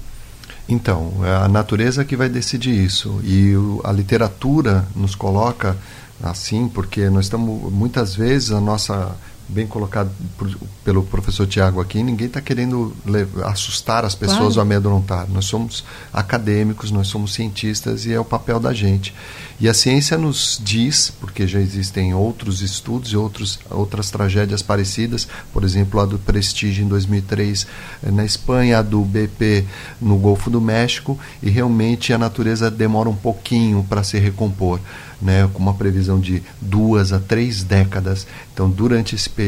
Então, 0.67 1.13
é 1.23 1.35
a 1.35 1.47
natureza 1.47 2.05
que 2.05 2.15
vai 2.15 2.29
decidir 2.29 2.73
isso. 2.73 3.19
E 3.23 3.55
o, 3.55 3.81
a 3.83 3.91
literatura 3.91 4.85
nos 4.95 5.15
coloca 5.15 5.75
assim, 6.21 6.69
porque 6.69 7.09
nós 7.09 7.25
estamos, 7.25 7.71
muitas 7.71 8.15
vezes, 8.15 8.51
a 8.51 8.61
nossa 8.61 9.15
bem 9.53 9.67
colocado 9.67 10.11
por, 10.37 10.49
pelo 10.83 11.03
professor 11.03 11.47
Tiago 11.47 11.79
aqui, 11.79 12.01
ninguém 12.01 12.27
está 12.27 12.41
querendo 12.41 12.93
levar, 13.05 13.49
assustar 13.49 14.03
as 14.03 14.15
pessoas 14.15 14.39
claro. 14.39 14.55
ou 14.55 14.61
amedrontar. 14.61 15.27
Nós 15.29 15.45
somos 15.45 15.85
acadêmicos, 16.11 16.91
nós 16.91 17.07
somos 17.07 17.33
cientistas 17.33 18.05
e 18.05 18.13
é 18.13 18.19
o 18.19 18.25
papel 18.25 18.59
da 18.59 18.73
gente. 18.73 19.13
E 19.59 19.69
a 19.69 19.73
ciência 19.73 20.17
nos 20.17 20.59
diz, 20.61 21.13
porque 21.21 21.47
já 21.47 21.59
existem 21.59 22.13
outros 22.13 22.61
estudos 22.61 23.11
e 23.11 23.17
outros, 23.17 23.59
outras 23.69 24.09
tragédias 24.09 24.61
parecidas, 24.61 25.27
por 25.53 25.63
exemplo, 25.63 25.99
a 25.99 26.05
do 26.05 26.17
Prestige 26.17 26.81
em 26.81 26.87
2003 26.87 27.67
eh, 28.03 28.11
na 28.11 28.25
Espanha, 28.25 28.79
a 28.79 28.81
do 28.81 29.01
BP 29.01 29.65
no 30.01 30.17
Golfo 30.17 30.49
do 30.49 30.59
México, 30.59 31.17
e 31.41 31.49
realmente 31.49 32.11
a 32.11 32.17
natureza 32.17 32.69
demora 32.69 33.09
um 33.09 33.15
pouquinho 33.15 33.85
para 33.87 34.03
se 34.03 34.17
recompor 34.17 34.79
né, 35.23 35.49
com 35.53 35.59
uma 35.59 35.73
previsão 35.73 36.19
de 36.19 36.43
duas 36.59 37.13
a 37.13 37.19
três 37.19 37.63
décadas. 37.63 38.27
Então, 38.53 38.69
durante 38.69 39.15
esse 39.15 39.29
período, 39.29 39.42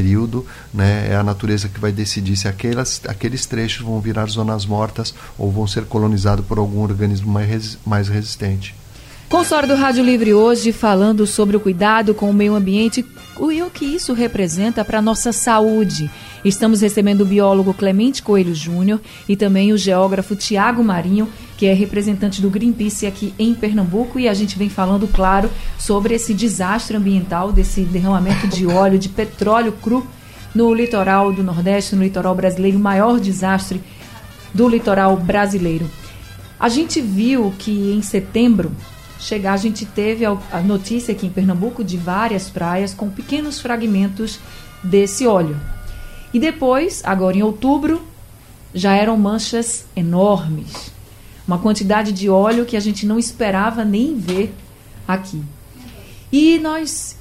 né, 0.74 1.10
é 1.10 1.16
a 1.16 1.24
natureza 1.24 1.70
que 1.70 1.80
vai 1.80 1.92
decidir 1.92 2.36
se 2.36 2.48
aquelas, 2.48 3.02
aqueles 3.08 3.46
trechos 3.46 3.86
vão 3.86 4.00
virar 4.00 4.26
zonas 4.28 4.66
mortas 4.66 5.14
ou 5.38 5.52
vão 5.52 5.68
ser 5.68 5.86
colonizados 5.86 6.46
por 6.46 6.58
algum 6.58 6.82
organismo 6.82 7.32
mais, 7.32 7.78
mais 7.86 8.08
resistente. 8.08 8.76
Consórcio 9.36 9.76
do 9.76 9.76
Rádio 9.76 10.02
Livre 10.02 10.34
hoje 10.34 10.72
falando 10.72 11.28
sobre 11.28 11.58
o 11.58 11.60
cuidado 11.60 12.14
com 12.16 12.30
o 12.30 12.34
meio 12.34 12.56
ambiente 12.56 13.06
e 13.52 13.62
o 13.62 13.70
que 13.70 13.84
isso 13.84 14.14
representa 14.14 14.86
para 14.86 15.00
a 15.00 15.02
nossa 15.02 15.34
saúde. 15.34 16.10
Estamos 16.46 16.80
recebendo 16.80 17.20
o 17.20 17.26
biólogo 17.26 17.74
Clemente 17.74 18.24
Coelho 18.24 18.56
Júnior 18.56 19.02
e 19.28 19.36
também 19.36 19.74
o 19.74 19.78
geógrafo 19.78 20.38
Tiago 20.38 20.82
Marinho, 20.82 21.28
que 21.58 21.66
é 21.66 21.74
representante 21.74 22.42
do 22.42 22.50
Greenpeace 22.50 23.06
aqui 23.06 23.34
em 23.38 23.54
Pernambuco, 23.54 24.18
e 24.18 24.30
a 24.30 24.34
gente 24.34 24.58
vem 24.58 24.70
falando, 24.70 25.06
claro, 25.06 25.52
sobre 25.78 26.16
esse 26.16 26.34
desastre 26.34 26.96
ambiental, 26.96 27.52
desse 27.52 27.82
derramamento 27.82 28.48
de 28.48 28.66
óleo, 28.66 28.98
de 28.98 29.10
petróleo 29.10 29.74
cru 29.74 30.08
no 30.56 30.74
litoral 30.74 31.34
do 31.34 31.44
Nordeste, 31.44 31.94
no 31.94 32.04
litoral 32.04 32.34
brasileiro, 32.36 32.78
o 32.78 32.82
maior 32.82 33.20
desastre 33.20 33.84
do 34.54 34.70
litoral 34.70 35.18
brasileiro. 35.18 35.92
A 36.58 36.70
gente 36.70 37.02
viu 37.02 37.54
que 37.60 37.92
em 37.92 38.02
setembro 38.02 38.72
chegar, 39.20 39.54
a 39.54 39.58
gente 39.58 39.86
teve 39.86 40.26
a 40.26 40.60
notícia 40.62 41.14
aqui 41.14 41.28
em 41.28 41.30
Pernambuco 41.30 41.84
de 41.84 41.98
várias 41.98 42.50
praias 42.50 42.94
com 42.94 43.10
pequenos 43.10 43.60
fragmentos 43.60 44.40
desse 44.84 45.26
óleo. 45.26 45.60
E 46.34 46.40
depois, 46.40 47.02
agora 47.06 47.38
em 47.38 47.44
outubro, 47.44 48.02
já 48.74 48.94
eram 48.94 49.18
manchas 49.18 49.86
enormes. 49.96 50.92
Uma 51.48 51.60
quantidade 51.60 52.12
de 52.12 52.30
óleo 52.30 52.66
que 52.66 52.76
a 52.76 52.80
gente 52.80 53.06
não 53.06 53.18
esperava 53.18 53.86
nem 53.86 54.18
ver 54.18 54.54
aqui. 55.08 55.42
E 56.32 56.60
nós 56.60 57.16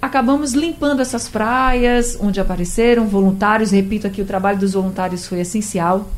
acabamos 0.00 0.52
limpando 0.52 1.00
essas 1.00 1.28
praias 1.28 2.16
onde 2.20 2.40
apareceram 2.40 3.08
voluntários. 3.08 3.70
Repito 3.70 4.06
aqui, 4.06 4.22
o 4.22 4.26
trabalho 4.26 4.58
dos 4.58 4.74
voluntários 4.74 5.26
foi 5.26 5.40
essencial. 5.40 6.08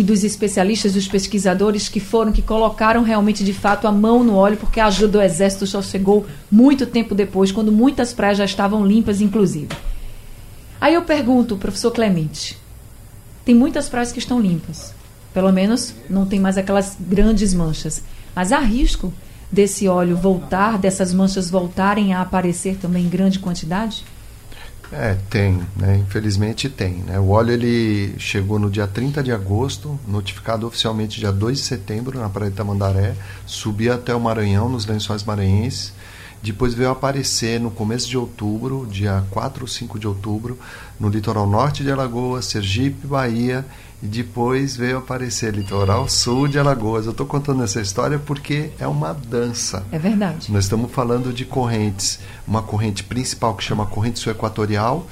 E 0.00 0.02
dos 0.02 0.24
especialistas, 0.24 0.94
dos 0.94 1.06
pesquisadores 1.06 1.86
que 1.86 2.00
foram, 2.00 2.32
que 2.32 2.40
colocaram 2.40 3.02
realmente 3.02 3.44
de 3.44 3.52
fato 3.52 3.86
a 3.86 3.92
mão 3.92 4.24
no 4.24 4.34
óleo, 4.34 4.56
porque 4.56 4.80
a 4.80 4.86
ajuda 4.86 5.18
do 5.18 5.20
Exército 5.22 5.66
só 5.66 5.82
chegou 5.82 6.26
muito 6.50 6.86
tempo 6.86 7.14
depois, 7.14 7.52
quando 7.52 7.70
muitas 7.70 8.10
praias 8.10 8.38
já 8.38 8.46
estavam 8.46 8.86
limpas, 8.86 9.20
inclusive. 9.20 9.68
Aí 10.80 10.94
eu 10.94 11.02
pergunto, 11.02 11.58
professor 11.58 11.90
Clemente, 11.90 12.56
tem 13.44 13.54
muitas 13.54 13.90
praias 13.90 14.10
que 14.10 14.18
estão 14.18 14.40
limpas, 14.40 14.94
pelo 15.34 15.52
menos 15.52 15.94
não 16.08 16.24
tem 16.24 16.40
mais 16.40 16.56
aquelas 16.56 16.96
grandes 16.98 17.52
manchas, 17.52 18.02
mas 18.34 18.52
há 18.52 18.58
risco 18.58 19.12
desse 19.52 19.86
óleo 19.86 20.16
voltar, 20.16 20.78
dessas 20.78 21.12
manchas 21.12 21.50
voltarem 21.50 22.14
a 22.14 22.22
aparecer 22.22 22.78
também 22.78 23.04
em 23.04 23.10
grande 23.10 23.38
quantidade? 23.38 24.02
É, 24.92 25.16
tem, 25.28 25.60
né? 25.76 25.98
Infelizmente 25.98 26.68
tem. 26.68 26.94
Né? 26.94 27.18
O 27.18 27.28
óleo 27.28 27.52
ele 27.52 28.14
chegou 28.18 28.58
no 28.58 28.68
dia 28.68 28.88
30 28.88 29.22
de 29.22 29.30
agosto, 29.30 29.98
notificado 30.06 30.66
oficialmente 30.66 31.20
dia 31.20 31.30
2 31.30 31.58
de 31.58 31.64
setembro 31.64 32.18
na 32.18 32.28
Praia 32.28 32.50
de 32.50 32.56
Tamandaré, 32.56 33.14
subiu 33.46 33.92
até 33.92 34.12
o 34.14 34.20
Maranhão, 34.20 34.68
nos 34.68 34.86
lençóis 34.86 35.22
maranhenses, 35.22 35.92
depois 36.42 36.72
veio 36.72 36.90
aparecer 36.90 37.60
no 37.60 37.70
começo 37.70 38.08
de 38.08 38.16
outubro, 38.16 38.86
dia 38.90 39.24
4 39.30 39.62
ou 39.62 39.68
5 39.68 39.98
de 39.98 40.06
outubro, 40.06 40.58
no 40.98 41.08
litoral 41.08 41.46
norte 41.46 41.82
de 41.82 41.90
Alagoas, 41.90 42.46
Sergipe, 42.46 43.06
Bahia, 43.06 43.64
e 44.02 44.06
depois 44.06 44.74
veio 44.76 44.98
aparecer 44.98 45.54
litoral 45.54 46.08
sul 46.08 46.48
de 46.48 46.58
Alagoas. 46.58 47.04
Eu 47.04 47.12
estou 47.12 47.26
contando 47.26 47.62
essa 47.62 47.80
história 47.80 48.18
porque 48.18 48.70
é 48.78 48.86
uma 48.86 49.12
dança. 49.12 49.84
É 49.92 49.98
verdade. 49.98 50.50
Nós 50.50 50.64
estamos 50.64 50.90
falando 50.90 51.32
de 51.32 51.44
correntes. 51.44 52.18
Uma 52.48 52.62
corrente 52.62 53.04
principal 53.04 53.54
que 53.54 53.62
chama 53.62 53.84
corrente 53.84 54.18
sul 54.18 54.32
equatorial. 54.32 55.06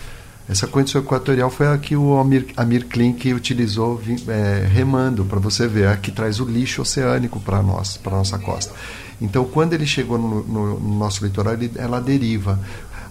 Essa 0.48 0.66
corrente 0.66 0.90
sul 0.90 1.02
equatorial 1.02 1.50
foi 1.50 1.66
a 1.66 1.76
que 1.76 1.94
o 1.94 2.16
Amir, 2.18 2.46
Amir 2.56 2.86
Klink 2.86 3.34
utilizou 3.34 4.00
é, 4.26 4.66
remando, 4.66 5.22
para 5.26 5.38
você 5.38 5.68
ver, 5.68 5.88
a 5.88 5.96
que 5.98 6.10
traz 6.10 6.40
o 6.40 6.46
lixo 6.46 6.80
oceânico 6.80 7.38
para 7.38 7.62
nós, 7.62 7.98
para 7.98 8.16
nossa 8.16 8.38
costa. 8.38 8.72
Então, 9.20 9.44
quando 9.44 9.72
ele 9.72 9.86
chegou 9.86 10.18
no, 10.18 10.42
no, 10.44 10.80
no 10.80 10.98
nosso 10.98 11.24
litoral, 11.24 11.54
ele, 11.54 11.72
ela 11.76 12.00
deriva. 12.00 12.58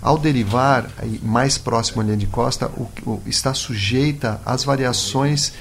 Ao 0.01 0.17
derivar, 0.17 0.89
mais 1.21 1.57
próximo 1.57 2.01
à 2.01 2.05
linha 2.05 2.17
de 2.17 2.27
costa, 2.27 2.67
o, 2.67 2.87
o, 3.05 3.21
está 3.25 3.53
sujeita 3.53 4.39
às 4.45 4.63
variações 4.63 5.53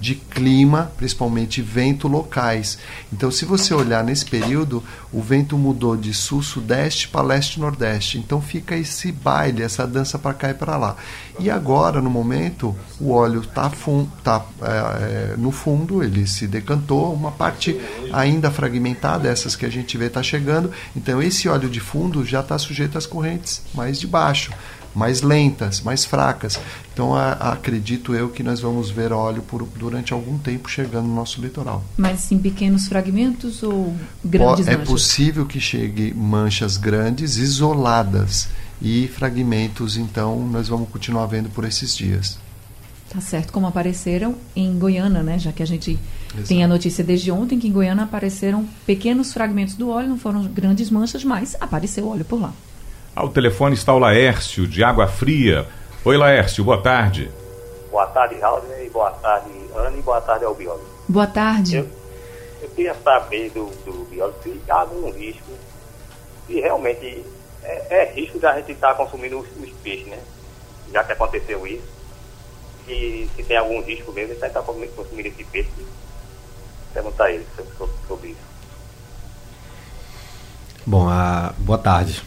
de 0.00 0.14
clima, 0.14 0.92
principalmente 0.96 1.60
vento 1.60 2.06
locais. 2.06 2.78
Então, 3.12 3.30
se 3.30 3.44
você 3.44 3.74
olhar 3.74 4.04
nesse 4.04 4.24
período, 4.24 4.82
o 5.12 5.20
vento 5.20 5.56
mudou 5.56 5.96
de 5.96 6.14
sul-sudeste 6.14 7.08
para 7.08 7.26
leste-nordeste. 7.26 8.18
Então, 8.18 8.40
fica 8.40 8.76
esse 8.76 9.10
baile, 9.10 9.62
essa 9.62 9.86
dança 9.86 10.18
para 10.18 10.34
cá 10.34 10.50
e 10.50 10.54
para 10.54 10.76
lá. 10.76 10.96
E 11.38 11.50
agora, 11.50 12.00
no 12.00 12.10
momento, 12.10 12.76
o 13.00 13.12
óleo 13.12 13.40
está 13.40 13.70
tá, 14.22 14.44
é, 14.62 15.32
é, 15.32 15.34
no 15.36 15.50
fundo, 15.50 16.02
ele 16.02 16.26
se 16.26 16.46
decantou, 16.46 17.12
uma 17.12 17.32
parte 17.32 17.80
ainda 18.12 18.50
fragmentada, 18.50 19.28
essas 19.28 19.56
que 19.56 19.66
a 19.66 19.70
gente 19.70 19.96
vê 19.96 20.06
está 20.06 20.22
chegando. 20.22 20.70
Então, 20.96 21.22
esse 21.22 21.48
óleo 21.48 21.68
de 21.68 21.80
fundo 21.80 22.24
já 22.24 22.40
está 22.40 22.58
sujeito 22.58 22.96
às 22.96 23.06
correntes 23.06 23.62
mais 23.74 23.98
de 23.98 24.06
baixo 24.06 24.52
mais 24.94 25.22
lentas, 25.22 25.80
mais 25.80 26.04
fracas. 26.04 26.58
Então 26.92 27.14
a, 27.14 27.32
a, 27.32 27.52
acredito 27.52 28.14
eu 28.14 28.28
que 28.28 28.42
nós 28.42 28.60
vamos 28.60 28.90
ver 28.90 29.12
óleo 29.12 29.42
por, 29.42 29.64
durante 29.76 30.12
algum 30.12 30.38
tempo 30.38 30.68
chegando 30.68 31.06
no 31.06 31.14
nosso 31.14 31.40
litoral. 31.40 31.84
Mas 31.96 32.30
em 32.32 32.38
pequenos 32.38 32.88
fragmentos 32.88 33.62
ou 33.62 33.94
grandes 34.24 34.66
é 34.66 34.72
manchas? 34.72 34.88
É 34.88 34.90
possível 34.90 35.46
que 35.46 35.60
chegue 35.60 36.12
manchas 36.14 36.76
grandes, 36.76 37.36
isoladas 37.36 38.48
e 38.80 39.08
fragmentos. 39.08 39.96
Então 39.96 40.40
nós 40.48 40.68
vamos 40.68 40.88
continuar 40.88 41.26
vendo 41.26 41.48
por 41.50 41.64
esses 41.64 41.96
dias. 41.96 42.38
Tá 43.08 43.22
certo, 43.22 43.52
como 43.52 43.66
apareceram 43.66 44.34
em 44.54 44.78
Goiânia, 44.78 45.22
né? 45.22 45.38
Já 45.38 45.50
que 45.50 45.62
a 45.62 45.66
gente 45.66 45.98
Exato. 46.34 46.46
tem 46.46 46.62
a 46.62 46.68
notícia 46.68 47.02
desde 47.02 47.30
ontem 47.30 47.58
que 47.58 47.66
em 47.66 47.72
Goiânia 47.72 48.04
apareceram 48.04 48.68
pequenos 48.86 49.32
fragmentos 49.32 49.76
do 49.76 49.88
óleo, 49.88 50.10
não 50.10 50.18
foram 50.18 50.44
grandes 50.44 50.90
manchas, 50.90 51.24
mas 51.24 51.56
apareceu 51.58 52.06
óleo 52.06 52.24
por 52.24 52.38
lá. 52.38 52.52
Ao 53.18 53.28
telefone 53.28 53.74
está 53.74 53.92
o 53.92 53.98
Laércio, 53.98 54.64
de 54.64 54.84
Água 54.84 55.08
Fria. 55.08 55.66
Oi, 56.04 56.16
Laércio, 56.16 56.62
boa 56.62 56.80
tarde. 56.80 57.28
Boa 57.90 58.06
tarde, 58.06 58.38
Raul, 58.38 58.62
e 58.80 58.88
boa 58.90 59.10
tarde, 59.10 59.50
Ana, 59.74 59.96
e 59.96 60.02
boa 60.02 60.20
tarde 60.20 60.44
ao 60.44 60.54
biólogo. 60.54 60.86
Boa 61.08 61.26
tarde. 61.26 61.78
Eu, 61.78 61.88
eu 62.62 62.68
queria 62.68 62.94
saber 62.94 63.50
do, 63.50 63.66
do 63.84 64.04
biólogo 64.08 64.38
se 64.40 64.62
há 64.70 64.82
algum 64.82 65.10
risco, 65.10 65.50
se 66.46 66.60
realmente 66.60 67.24
é, 67.64 68.02
é 68.02 68.12
risco 68.12 68.38
da 68.38 68.54
gente 68.54 68.70
estar 68.70 68.94
consumindo 68.94 69.40
os, 69.40 69.48
os, 69.48 69.70
peixes, 69.82 70.06
né? 70.06 70.20
Já 70.92 71.02
que 71.02 71.10
aconteceu 71.10 71.66
isso. 71.66 71.88
E 72.86 73.28
se 73.34 73.42
tem 73.42 73.56
algum 73.56 73.82
risco 73.82 74.12
mesmo 74.12 74.36
de 74.36 74.46
estar 74.46 74.62
consumindo, 74.62 74.92
consumindo 74.92 75.26
esse 75.26 75.42
peixe. 75.42 75.68
Perguntar 76.94 77.24
a 77.24 77.32
ele 77.32 77.44
sobre, 77.76 77.92
sobre 78.06 78.28
isso. 78.28 78.48
Bom, 80.86 81.08
a, 81.08 81.52
boa 81.58 81.78
tarde. 81.78 82.22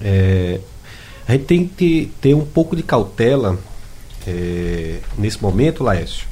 É, 0.00 0.60
a 1.26 1.32
gente 1.32 1.44
tem 1.44 1.66
que 1.66 2.12
ter 2.20 2.34
um 2.34 2.44
pouco 2.44 2.76
de 2.76 2.82
cautela 2.82 3.58
é, 4.26 4.98
nesse 5.18 5.42
momento, 5.42 5.82
Laércio, 5.82 6.26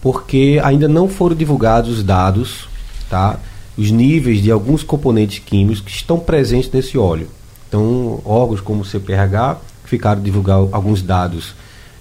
porque 0.00 0.60
ainda 0.62 0.88
não 0.88 1.08
foram 1.08 1.36
divulgados 1.36 1.98
os 1.98 2.02
dados, 2.02 2.68
tá? 3.08 3.38
os 3.76 3.90
níveis 3.90 4.42
de 4.42 4.50
alguns 4.50 4.82
componentes 4.82 5.38
químicos 5.38 5.80
que 5.80 5.90
estão 5.90 6.18
presentes 6.18 6.70
nesse 6.70 6.98
óleo. 6.98 7.28
Então, 7.68 8.20
órgãos 8.24 8.60
como 8.60 8.82
o 8.82 8.84
CPRH 8.84 9.58
ficaram 9.84 10.20
divulgar 10.20 10.56
alguns 10.72 11.00
dados 11.00 11.54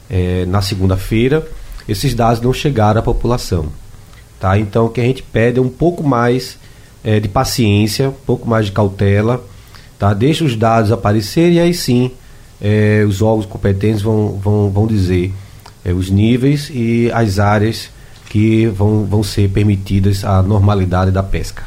é, 0.10 0.45
na 0.45 0.62
segunda-feira, 0.62 1.47
esses 1.88 2.15
dados 2.15 2.41
não 2.41 2.52
chegaram 2.52 3.00
à 3.00 3.04
população. 3.04 3.67
Tá? 4.39 4.58
Então, 4.58 4.86
o 4.86 4.89
que 4.89 5.02
a 5.02 5.04
gente 5.04 5.21
pede 5.21 5.60
é 5.60 5.62
um 5.62 5.69
pouco 5.69 6.04
mais 6.04 6.58
é, 7.04 7.19
de 7.19 7.28
paciência, 7.28 8.10
um 8.10 8.26
pouco 8.26 8.47
mais 8.47 8.65
de 8.65 8.71
cautela 8.71 9.43
Tá? 9.97 10.13
Deixa 10.13 10.43
os 10.43 10.55
dados 10.55 10.91
aparecerem 10.91 11.55
e 11.55 11.60
aí 11.60 11.73
sim 11.73 12.12
é, 12.62 13.03
os 13.07 13.21
órgãos 13.21 13.45
competentes 13.45 14.01
vão, 14.01 14.38
vão, 14.38 14.69
vão 14.69 14.88
dizer 14.88 15.33
é, 15.83 15.93
os 15.93 16.10
níveis 16.10 16.69
e 16.71 17.12
as 17.13 17.39
áreas 17.39 17.89
que 18.29 18.67
vão, 18.67 19.05
vão 19.05 19.23
ser 19.23 19.49
permitidas 19.49 20.23
a 20.23 20.41
normalidade 20.41 21.12
da 21.12 21.23
pesca. 21.23 21.63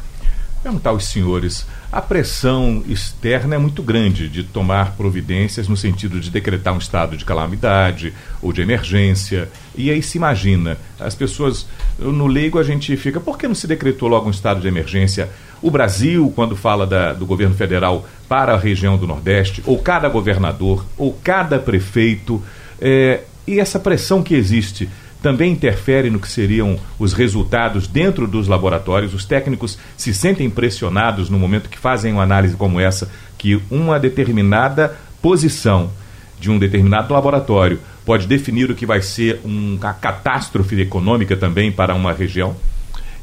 Perguntar 0.61 0.91
aos 0.91 1.05
senhores, 1.05 1.65
a 1.91 2.01
pressão 2.01 2.83
externa 2.87 3.55
é 3.55 3.57
muito 3.57 3.83
grande 3.83 4.29
de 4.29 4.43
tomar 4.43 4.95
providências 4.95 5.67
no 5.67 5.75
sentido 5.75 6.21
de 6.21 6.29
decretar 6.29 6.73
um 6.73 6.77
estado 6.77 7.17
de 7.17 7.25
calamidade 7.25 8.13
ou 8.41 8.53
de 8.53 8.61
emergência. 8.61 9.49
E 9.75 9.91
aí 9.91 10.01
se 10.01 10.17
imagina, 10.17 10.77
as 10.97 11.15
pessoas, 11.15 11.67
no 11.99 12.27
leigo 12.27 12.57
a 12.57 12.63
gente 12.63 12.95
fica, 12.95 13.19
por 13.19 13.37
que 13.37 13.45
não 13.45 13.55
se 13.55 13.67
decretou 13.67 14.07
logo 14.07 14.27
um 14.27 14.31
estado 14.31 14.61
de 14.61 14.67
emergência? 14.69 15.29
O 15.61 15.69
Brasil, 15.69 16.31
quando 16.33 16.55
fala 16.55 16.87
da, 16.87 17.11
do 17.11 17.25
governo 17.25 17.55
federal 17.55 18.07
para 18.27 18.53
a 18.53 18.57
região 18.57 18.97
do 18.97 19.05
Nordeste, 19.05 19.61
ou 19.65 19.77
cada 19.77 20.07
governador, 20.07 20.85
ou 20.97 21.19
cada 21.21 21.59
prefeito, 21.59 22.41
é, 22.79 23.21
e 23.45 23.59
essa 23.59 23.79
pressão 23.79 24.23
que 24.23 24.33
existe 24.33 24.89
também 25.21 25.51
interfere 25.51 26.09
no 26.09 26.19
que 26.19 26.29
seriam 26.29 26.79
os 26.97 27.13
resultados 27.13 27.87
dentro 27.87 28.27
dos 28.27 28.47
laboratórios. 28.47 29.13
Os 29.13 29.23
técnicos 29.23 29.77
se 29.95 30.13
sentem 30.13 30.49
pressionados 30.49 31.29
no 31.29 31.37
momento 31.37 31.69
que 31.69 31.77
fazem 31.77 32.13
uma 32.13 32.23
análise 32.23 32.55
como 32.55 32.79
essa, 32.79 33.09
que 33.37 33.61
uma 33.69 33.99
determinada 33.99 34.97
posição 35.21 35.91
de 36.39 36.49
um 36.49 36.57
determinado 36.57 37.13
laboratório 37.13 37.79
pode 38.03 38.25
definir 38.25 38.71
o 38.71 38.75
que 38.75 38.85
vai 38.85 39.01
ser 39.01 39.39
uma 39.43 39.93
catástrofe 39.93 40.79
econômica 40.81 41.37
também 41.37 41.71
para 41.71 41.93
uma 41.93 42.11
região? 42.11 42.55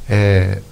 É, 0.09 0.63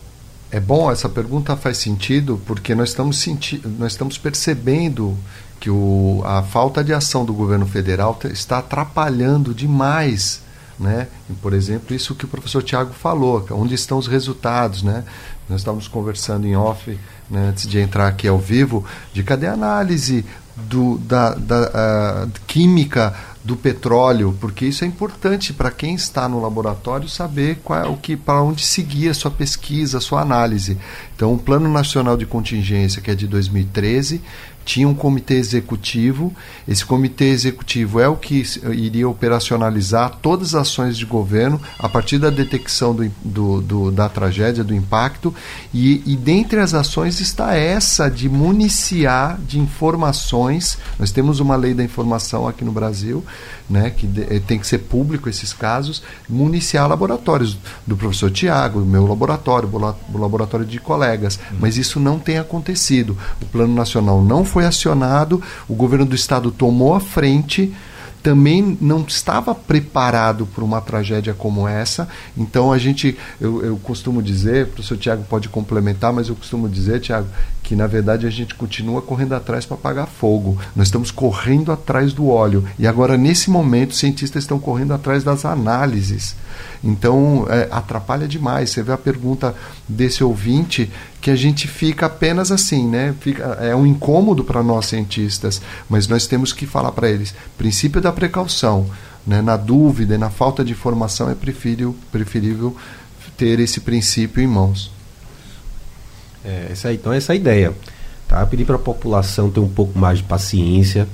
é 0.52 0.60
bom, 0.60 0.92
essa 0.92 1.08
pergunta 1.08 1.56
faz 1.56 1.78
sentido 1.78 2.40
porque 2.46 2.72
nós 2.72 2.90
estamos, 2.90 3.18
senti 3.18 3.60
nós 3.78 3.92
estamos 3.92 4.16
percebendo 4.16 5.18
que 5.58 5.68
o, 5.68 6.22
a 6.24 6.42
falta 6.42 6.84
de 6.84 6.92
ação 6.92 7.24
do 7.24 7.34
governo 7.34 7.66
federal 7.66 8.16
está 8.30 8.58
atrapalhando 8.58 9.52
demais 9.52 10.45
né? 10.78 11.08
E, 11.30 11.32
por 11.34 11.52
exemplo, 11.52 11.94
isso 11.94 12.14
que 12.14 12.24
o 12.24 12.28
professor 12.28 12.62
Tiago 12.62 12.92
falou, 12.92 13.46
onde 13.50 13.74
estão 13.74 13.98
os 13.98 14.06
resultados, 14.06 14.82
né? 14.82 15.04
Nós 15.48 15.60
estávamos 15.60 15.88
conversando 15.88 16.46
em 16.46 16.56
off, 16.56 16.98
né, 17.30 17.48
antes 17.50 17.68
de 17.68 17.78
entrar 17.78 18.08
aqui 18.08 18.26
ao 18.26 18.38
vivo, 18.38 18.84
de 19.12 19.22
cadê 19.22 19.46
a 19.46 19.52
análise 19.52 20.24
do, 20.56 20.98
da, 20.98 21.34
da 21.34 22.28
química 22.46 23.14
do 23.44 23.56
petróleo, 23.56 24.36
porque 24.40 24.66
isso 24.66 24.82
é 24.82 24.88
importante 24.88 25.52
para 25.52 25.70
quem 25.70 25.94
está 25.94 26.28
no 26.28 26.40
laboratório 26.40 27.08
saber 27.08 27.60
qual 27.62 27.78
é 27.78 27.86
o 27.86 27.96
que 27.96 28.16
para 28.16 28.42
onde 28.42 28.64
seguir 28.64 29.08
a 29.08 29.14
sua 29.14 29.30
pesquisa, 29.30 29.98
a 29.98 30.00
sua 30.00 30.20
análise. 30.20 30.76
Então, 31.14 31.32
o 31.32 31.38
Plano 31.38 31.68
Nacional 31.68 32.16
de 32.16 32.26
Contingência, 32.26 33.00
que 33.00 33.08
é 33.08 33.14
de 33.14 33.28
2013, 33.28 34.20
tinha 34.66 34.86
um 34.86 34.94
comitê 34.94 35.34
executivo. 35.34 36.34
Esse 36.66 36.84
comitê 36.84 37.26
executivo 37.26 38.00
é 38.00 38.08
o 38.08 38.16
que 38.16 38.42
iria 38.72 39.08
operacionalizar 39.08 40.18
todas 40.20 40.54
as 40.54 40.66
ações 40.66 40.98
de 40.98 41.06
governo 41.06 41.60
a 41.78 41.88
partir 41.88 42.18
da 42.18 42.30
detecção 42.30 42.92
do, 42.92 43.10
do, 43.24 43.60
do 43.62 43.90
da 43.92 44.08
tragédia, 44.08 44.64
do 44.64 44.74
impacto. 44.74 45.32
E, 45.72 46.02
e 46.04 46.16
dentre 46.16 46.58
as 46.58 46.74
ações 46.74 47.20
está 47.20 47.54
essa 47.54 48.10
de 48.10 48.28
municiar 48.28 49.38
de 49.46 49.60
informações. 49.60 50.76
Nós 50.98 51.12
temos 51.12 51.38
uma 51.38 51.54
lei 51.54 51.72
da 51.72 51.84
informação 51.84 52.48
aqui 52.48 52.64
no 52.64 52.72
Brasil, 52.72 53.24
né, 53.70 53.90
que 53.90 54.06
de, 54.06 54.22
eh, 54.22 54.40
tem 54.44 54.58
que 54.58 54.66
ser 54.66 54.78
público 54.78 55.28
esses 55.28 55.52
casos, 55.52 56.02
municiar 56.28 56.88
laboratórios 56.88 57.56
do 57.86 57.96
professor 57.96 58.30
Tiago, 58.32 58.80
meu 58.80 59.06
laboratório, 59.06 59.68
o 59.72 60.18
laboratório 60.18 60.66
de 60.66 60.80
colegas. 60.80 61.36
Uhum. 61.36 61.58
Mas 61.60 61.76
isso 61.76 62.00
não 62.00 62.18
tem 62.18 62.38
acontecido. 62.38 63.16
O 63.40 63.46
Plano 63.46 63.74
Nacional 63.74 64.20
não 64.20 64.44
foi 64.44 64.55
acionado, 64.64 65.42
o 65.68 65.74
governo 65.74 66.06
do 66.06 66.14
estado 66.14 66.50
tomou 66.50 66.94
a 66.94 67.00
frente 67.00 67.74
também 68.26 68.76
não 68.80 69.02
estava 69.02 69.54
preparado 69.54 70.46
para 70.46 70.64
uma 70.64 70.80
tragédia 70.80 71.32
como 71.32 71.68
essa. 71.68 72.08
Então 72.36 72.72
a 72.72 72.78
gente, 72.78 73.16
eu, 73.40 73.64
eu 73.64 73.76
costumo 73.76 74.20
dizer, 74.20 74.64
o 74.64 74.66
professor 74.66 74.98
Tiago 74.98 75.22
pode 75.30 75.48
complementar, 75.48 76.12
mas 76.12 76.28
eu 76.28 76.34
costumo 76.34 76.68
dizer, 76.68 76.98
Tiago, 76.98 77.28
que 77.62 77.76
na 77.76 77.86
verdade 77.86 78.26
a 78.26 78.30
gente 78.30 78.56
continua 78.56 79.00
correndo 79.00 79.34
atrás 79.34 79.64
para 79.64 79.76
apagar 79.76 80.08
fogo. 80.08 80.58
Nós 80.74 80.88
estamos 80.88 81.12
correndo 81.12 81.70
atrás 81.70 82.12
do 82.12 82.28
óleo. 82.28 82.64
E 82.76 82.84
agora, 82.84 83.16
nesse 83.16 83.48
momento, 83.48 83.92
os 83.92 83.98
cientistas 83.98 84.42
estão 84.42 84.58
correndo 84.58 84.92
atrás 84.92 85.22
das 85.22 85.44
análises. 85.44 86.34
Então, 86.82 87.46
é, 87.48 87.68
atrapalha 87.70 88.26
demais. 88.26 88.70
Você 88.70 88.82
vê 88.82 88.92
a 88.92 88.98
pergunta 88.98 89.54
desse 89.88 90.24
ouvinte 90.24 90.90
que 91.20 91.30
a 91.30 91.36
gente 91.36 91.66
fica 91.66 92.06
apenas 92.06 92.52
assim, 92.52 92.86
né? 92.86 93.14
Fica, 93.20 93.42
é 93.60 93.74
um 93.74 93.86
incômodo 93.86 94.44
para 94.44 94.62
nós 94.62 94.86
cientistas, 94.86 95.60
mas 95.88 96.06
nós 96.06 96.26
temos 96.26 96.52
que 96.52 96.66
falar 96.66 96.92
para 96.92 97.10
eles: 97.10 97.34
princípio 97.56 98.00
da 98.00 98.12
precaução. 98.12 98.86
Né? 99.26 99.42
Na 99.42 99.56
dúvida 99.56 100.16
na 100.16 100.30
falta 100.30 100.64
de 100.64 100.72
informação, 100.72 101.28
é 101.28 101.34
preferível, 101.34 101.96
preferível 102.12 102.76
ter 103.36 103.58
esse 103.60 103.80
princípio 103.80 104.42
em 104.42 104.46
mãos. 104.46 104.90
É, 106.44 106.68
essa, 106.70 106.92
então, 106.92 107.12
essa 107.12 107.32
é 107.32 107.34
a 107.34 107.36
ideia. 107.36 107.74
Tá? 108.28 108.44
Pedir 108.46 108.64
para 108.64 108.76
a 108.76 108.78
população 108.78 109.50
ter 109.50 109.60
um 109.60 109.68
pouco 109.68 109.98
mais 109.98 110.18
de 110.18 110.24
paciência, 110.24 111.08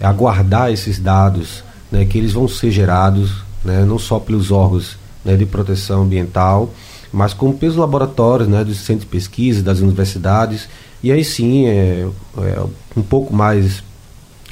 aguardar 0.00 0.72
esses 0.72 0.98
dados, 0.98 1.62
né, 1.90 2.04
que 2.04 2.18
eles 2.18 2.32
vão 2.32 2.48
ser 2.48 2.70
gerados, 2.70 3.42
né, 3.64 3.84
não 3.84 3.98
só 3.98 4.18
pelos 4.18 4.50
órgãos 4.50 4.96
né, 5.24 5.36
de 5.36 5.46
proteção 5.46 6.02
ambiental, 6.02 6.72
mas 7.12 7.34
como 7.34 7.54
pelos 7.54 7.76
laboratórios 7.76 8.48
né, 8.48 8.64
dos 8.64 8.78
centros 8.78 9.04
de 9.04 9.10
pesquisa, 9.10 9.62
das 9.62 9.80
universidades, 9.80 10.68
e 11.02 11.12
aí 11.12 11.24
sim, 11.24 11.66
é, 11.66 12.08
é 12.38 12.64
um 12.96 13.02
pouco 13.02 13.34
mais 13.34 13.82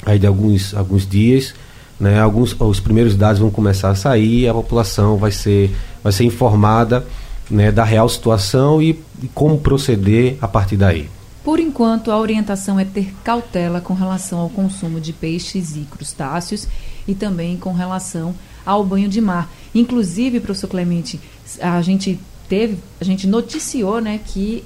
aí 0.05 0.19
de 0.19 0.27
alguns, 0.27 0.73
alguns 0.73 1.07
dias, 1.07 1.53
né, 1.99 2.19
alguns, 2.19 2.55
os 2.59 2.79
primeiros 2.79 3.15
dados 3.15 3.39
vão 3.39 3.49
começar 3.49 3.89
a 3.89 3.95
sair, 3.95 4.47
a 4.47 4.53
população 4.53 5.17
vai 5.17 5.31
ser, 5.31 5.75
vai 6.03 6.11
ser 6.11 6.23
informada 6.23 7.05
né, 7.49 7.71
da 7.71 7.83
real 7.83 8.07
situação 8.07 8.81
e, 8.81 8.99
e 9.21 9.27
como 9.33 9.59
proceder 9.59 10.37
a 10.41 10.47
partir 10.47 10.77
daí. 10.77 11.09
Por 11.43 11.59
enquanto, 11.59 12.11
a 12.11 12.19
orientação 12.19 12.79
é 12.79 12.85
ter 12.85 13.13
cautela 13.23 13.81
com 13.81 13.93
relação 13.93 14.39
ao 14.39 14.49
consumo 14.49 15.01
de 15.01 15.11
peixes 15.11 15.75
e 15.75 15.79
crustáceos 15.81 16.67
e 17.07 17.15
também 17.15 17.57
com 17.57 17.73
relação 17.73 18.35
ao 18.63 18.83
banho 18.85 19.09
de 19.09 19.19
mar. 19.19 19.49
Inclusive, 19.73 20.39
professor 20.39 20.67
Clemente, 20.67 21.19
a 21.59 21.81
gente 21.81 22.19
teve, 22.51 22.77
a 22.99 23.05
gente 23.05 23.25
noticiou, 23.27 24.01
né, 24.01 24.19
que 24.25 24.65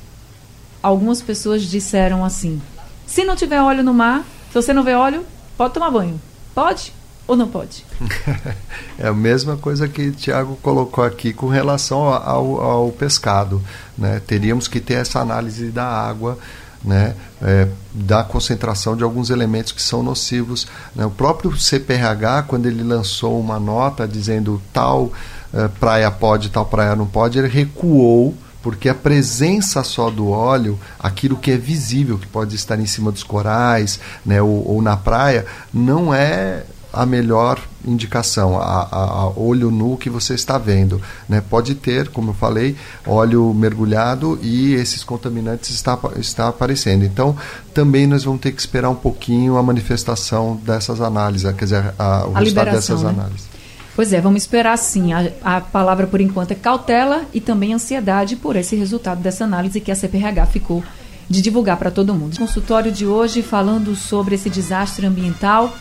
algumas 0.81 1.21
pessoas 1.21 1.61
disseram 1.61 2.25
assim: 2.25 2.59
se 3.05 3.23
não 3.23 3.35
tiver 3.35 3.61
óleo 3.61 3.83
no 3.83 3.93
mar, 3.93 4.25
se 4.47 4.55
você 4.55 4.73
não 4.73 4.83
vê 4.83 4.95
óleo, 4.95 5.23
pode 5.55 5.75
tomar 5.75 5.91
banho. 5.91 6.19
Pode? 6.55 6.91
ou 7.27 7.35
não 7.35 7.47
pode? 7.47 7.83
é 8.99 9.07
a 9.07 9.13
mesma 9.13 9.57
coisa 9.57 9.87
que 9.87 10.11
Tiago 10.11 10.57
colocou 10.61 11.03
aqui 11.03 11.33
com 11.33 11.47
relação 11.47 12.03
ao, 12.03 12.61
ao, 12.61 12.91
pescado. 12.91 13.63
Né? 13.97 14.21
Teríamos 14.27 14.67
que 14.67 14.79
ter 14.79 14.93
essa 14.93 15.19
análise 15.21 15.71
da 15.71 15.85
água, 15.85 16.37
né? 16.83 17.15
É, 17.41 17.67
da 17.91 18.23
concentração 18.23 18.95
de 18.95 19.03
alguns 19.03 19.31
elementos 19.31 19.71
que 19.71 19.81
são 19.81 20.03
nocivos. 20.03 20.67
Né? 20.95 21.03
O 21.03 21.09
próprio 21.09 21.57
CPRH, 21.57 22.43
quando 22.47 22.67
ele 22.67 22.83
lançou 22.83 23.39
uma 23.39 23.59
nota 23.59 24.07
dizendo 24.07 24.61
tal 24.71 25.11
uh, 25.55 25.69
praia 25.79 26.11
pode, 26.11 26.49
tal 26.49 26.65
praia 26.65 26.95
não 26.95 27.07
pode, 27.07 27.39
ele 27.39 27.47
recuou 27.47 28.35
porque 28.61 28.89
a 28.89 28.95
presença 28.95 29.83
só 29.83 30.09
do 30.09 30.29
óleo, 30.29 30.79
aquilo 30.99 31.37
que 31.37 31.51
é 31.51 31.57
visível, 31.57 32.17
que 32.17 32.25
pode 32.25 32.55
estar 32.55 32.79
em 32.79 32.87
cima 32.87 33.11
dos 33.11 33.21
corais, 33.21 33.99
né, 34.25 34.41
ou, 34.41 34.67
ou 34.67 34.81
na 34.81 34.97
praia, 34.97 35.45
não 35.71 36.11
é 36.11 36.63
a 36.91 37.05
melhor 37.05 37.59
indicação, 37.85 38.57
a, 38.57 38.83
a, 38.83 39.03
a, 39.21 39.29
olho 39.37 39.69
nu 39.69 39.97
que 39.97 40.09
você 40.09 40.33
está 40.33 40.57
vendo. 40.57 41.01
Né? 41.27 41.43
Pode 41.47 41.75
ter, 41.75 42.07
como 42.09 42.31
eu 42.31 42.33
falei, 42.33 42.75
óleo 43.05 43.53
mergulhado 43.53 44.39
e 44.41 44.73
esses 44.73 45.03
contaminantes 45.03 45.69
está, 45.69 45.99
está 46.15 46.47
aparecendo. 46.47 47.03
Então, 47.03 47.35
também 47.73 48.07
nós 48.07 48.23
vamos 48.23 48.41
ter 48.41 48.51
que 48.51 48.61
esperar 48.61 48.89
um 48.89 48.95
pouquinho 48.95 49.57
a 49.57 49.63
manifestação 49.63 50.55
dessas 50.55 51.01
análises, 51.01 51.53
quer 51.53 51.65
dizer, 51.65 51.93
a, 51.99 52.25
o 52.25 52.33
resultado 52.33 52.71
dessas 52.71 53.03
né? 53.03 53.09
análises. 53.09 53.54
Pois 53.95 54.11
é, 54.11 54.19
vamos 54.19 54.41
esperar 54.41 54.77
sim. 54.77 55.13
A, 55.13 55.31
a, 55.41 55.61
palavra 55.61 56.05
por 56.05 56.19
enquanto 56.19 56.51
é 56.51 56.55
cautela 56.55 57.25
e 57.33 57.39
também 57.39 57.73
ansiedade 57.73 58.35
por 58.35 58.57
esse 58.57 58.75
resultado 58.75 59.21
dessa 59.21 59.45
análise 59.45 59.79
que 59.79 59.91
a 59.91 59.95
CPRH 59.95 60.45
ficou 60.47 60.83
de 61.29 61.41
divulgar 61.41 61.77
para 61.77 61.89
todo 61.89 62.13
mundo. 62.13 62.37
Consultório 62.37 62.91
de 62.91 63.05
hoje 63.05 63.41
falando 63.41 63.95
sobre 63.95 64.35
esse 64.35 64.49
desastre 64.49 65.05
ambiental 65.05 65.73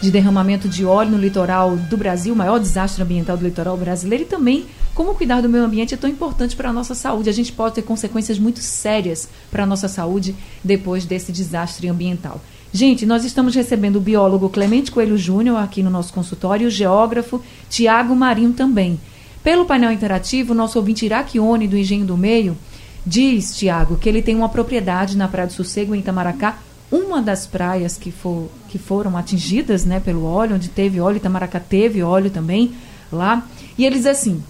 de 0.00 0.10
derramamento 0.10 0.68
de 0.68 0.84
óleo 0.84 1.12
no 1.12 1.18
litoral 1.18 1.76
do 1.76 1.96
Brasil, 1.96 2.34
o 2.34 2.36
maior 2.36 2.58
desastre 2.58 3.00
ambiental 3.00 3.36
do 3.36 3.44
litoral 3.44 3.76
brasileiro, 3.76 4.24
e 4.24 4.26
também 4.26 4.66
como 4.92 5.14
cuidar 5.14 5.40
do 5.40 5.48
meio 5.48 5.64
ambiente 5.64 5.94
é 5.94 5.96
tão 5.96 6.10
importante 6.10 6.56
para 6.56 6.70
a 6.70 6.72
nossa 6.72 6.94
saúde. 6.94 7.30
A 7.30 7.32
gente 7.32 7.52
pode 7.52 7.76
ter 7.76 7.82
consequências 7.82 8.38
muito 8.38 8.58
sérias 8.58 9.28
para 9.50 9.62
a 9.62 9.66
nossa 9.66 9.86
saúde 9.86 10.34
depois 10.62 11.04
desse 11.04 11.30
desastre 11.30 11.88
ambiental. 11.88 12.40
Gente, 12.74 13.04
nós 13.04 13.22
estamos 13.22 13.54
recebendo 13.54 13.96
o 13.96 14.00
biólogo 14.00 14.48
Clemente 14.48 14.90
Coelho 14.90 15.18
Júnior 15.18 15.58
aqui 15.58 15.82
no 15.82 15.90
nosso 15.90 16.10
consultório 16.10 16.64
e 16.64 16.66
o 16.68 16.70
geógrafo 16.70 17.38
Tiago 17.68 18.16
Marinho 18.16 18.54
também. 18.54 18.98
Pelo 19.44 19.66
painel 19.66 19.92
interativo, 19.92 20.54
nosso 20.54 20.78
ouvinte 20.78 21.04
Iraquione, 21.04 21.68
do 21.68 21.76
Engenho 21.76 22.06
do 22.06 22.16
Meio, 22.16 22.56
diz, 23.04 23.54
Tiago, 23.54 23.98
que 23.98 24.08
ele 24.08 24.22
tem 24.22 24.34
uma 24.34 24.48
propriedade 24.48 25.18
na 25.18 25.28
Praia 25.28 25.48
do 25.48 25.52
Sossego, 25.52 25.94
em 25.94 25.98
Itamaracá, 25.98 26.60
uma 26.90 27.20
das 27.20 27.46
praias 27.46 27.98
que, 27.98 28.10
for, 28.10 28.48
que 28.70 28.78
foram 28.78 29.18
atingidas 29.18 29.84
né, 29.84 30.00
pelo 30.00 30.24
óleo, 30.24 30.54
onde 30.54 30.70
teve 30.70 30.98
óleo, 30.98 31.18
Itamaracá 31.18 31.60
teve 31.60 32.02
óleo 32.02 32.30
também 32.30 32.72
lá. 33.12 33.46
E 33.76 33.84
eles 33.84 34.06
assim: 34.06 34.42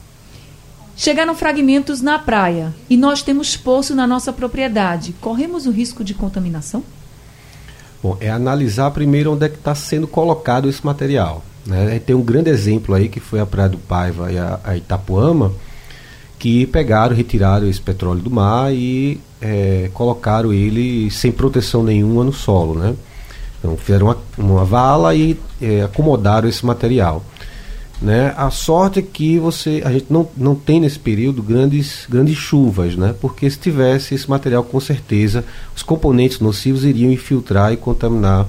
chegaram 0.97 1.35
fragmentos 1.35 2.01
na 2.01 2.21
praia 2.21 2.73
e 2.89 2.97
nós 2.97 3.21
temos 3.21 3.57
poço 3.57 3.97
na 3.97 4.07
nossa 4.07 4.33
propriedade. 4.33 5.13
Corremos 5.21 5.67
o 5.67 5.73
risco 5.73 6.05
de 6.05 6.15
contaminação? 6.15 6.85
Bom, 8.03 8.17
é 8.21 8.31
analisar 8.31 8.91
primeiro 8.91 9.33
onde 9.33 9.47
é 9.47 9.49
que 9.49 9.57
está 9.57 9.75
sendo 9.75 10.09
colocado 10.09 10.69
esse 10.69 10.85
material. 10.85 11.45
Né? 11.65 12.01
Tem 12.05 12.17
um 12.17 12.23
grande 12.23 12.51
exemplo 12.51 12.95
aí 12.95 13.09
que 13.09 13.21
foi 13.21 13.39
a 13.39 13.47
Praia 13.47 13.69
do 13.69 13.79
Paiva 13.79 14.33
e 14.33 14.39
a, 14.39 14.59
a 14.65 14.77
Itapuama 14.77 15.53
que 16.39 16.67
pegaram, 16.67 17.15
retiraram 17.15 17.69
esse 17.69 17.81
petróleo 17.81 18.21
do 18.21 18.29
mar 18.29 18.75
e 18.75 19.21
é, 19.41 19.89
colocaram 19.95 20.53
ele 20.53 21.09
sem 21.13 21.31
proteção 21.31 21.85
nenhuma 21.85 22.25
no 22.25 22.33
solo, 22.33 22.75
né? 22.75 22.97
Então 23.61 23.77
fizeram 23.77 24.09
uma, 24.09 24.19
uma 24.37 24.65
vala 24.65 25.15
e 25.15 25.39
é, 25.61 25.83
acomodaram 25.83 26.49
esse 26.49 26.67
material. 26.67 27.23
Né? 28.03 28.35
A 28.37 28.51
sorte 28.51 28.99
é 28.99 29.03
que 29.03 29.39
você, 29.39 29.81
a 29.85 29.93
gente 29.93 30.07
não, 30.11 30.29
não 30.37 30.57
tem 30.57 30.81
nesse 30.81 30.99
período 30.99 31.41
grandes, 31.41 32.05
grandes 32.11 32.37
chuvas, 32.37 32.97
né? 32.97 33.15
porque 33.21 33.49
se 33.49 33.57
tivesse 33.57 34.15
esse 34.17 34.29
material, 34.29 34.65
com 34.65 34.81
certeza 34.81 35.45
os 35.75 35.85
componentes 35.85 36.41
nocivos 36.41 36.85
iriam 36.85 37.13
infiltrar 37.13 37.73
e 37.73 37.77
contaminar 37.77 38.49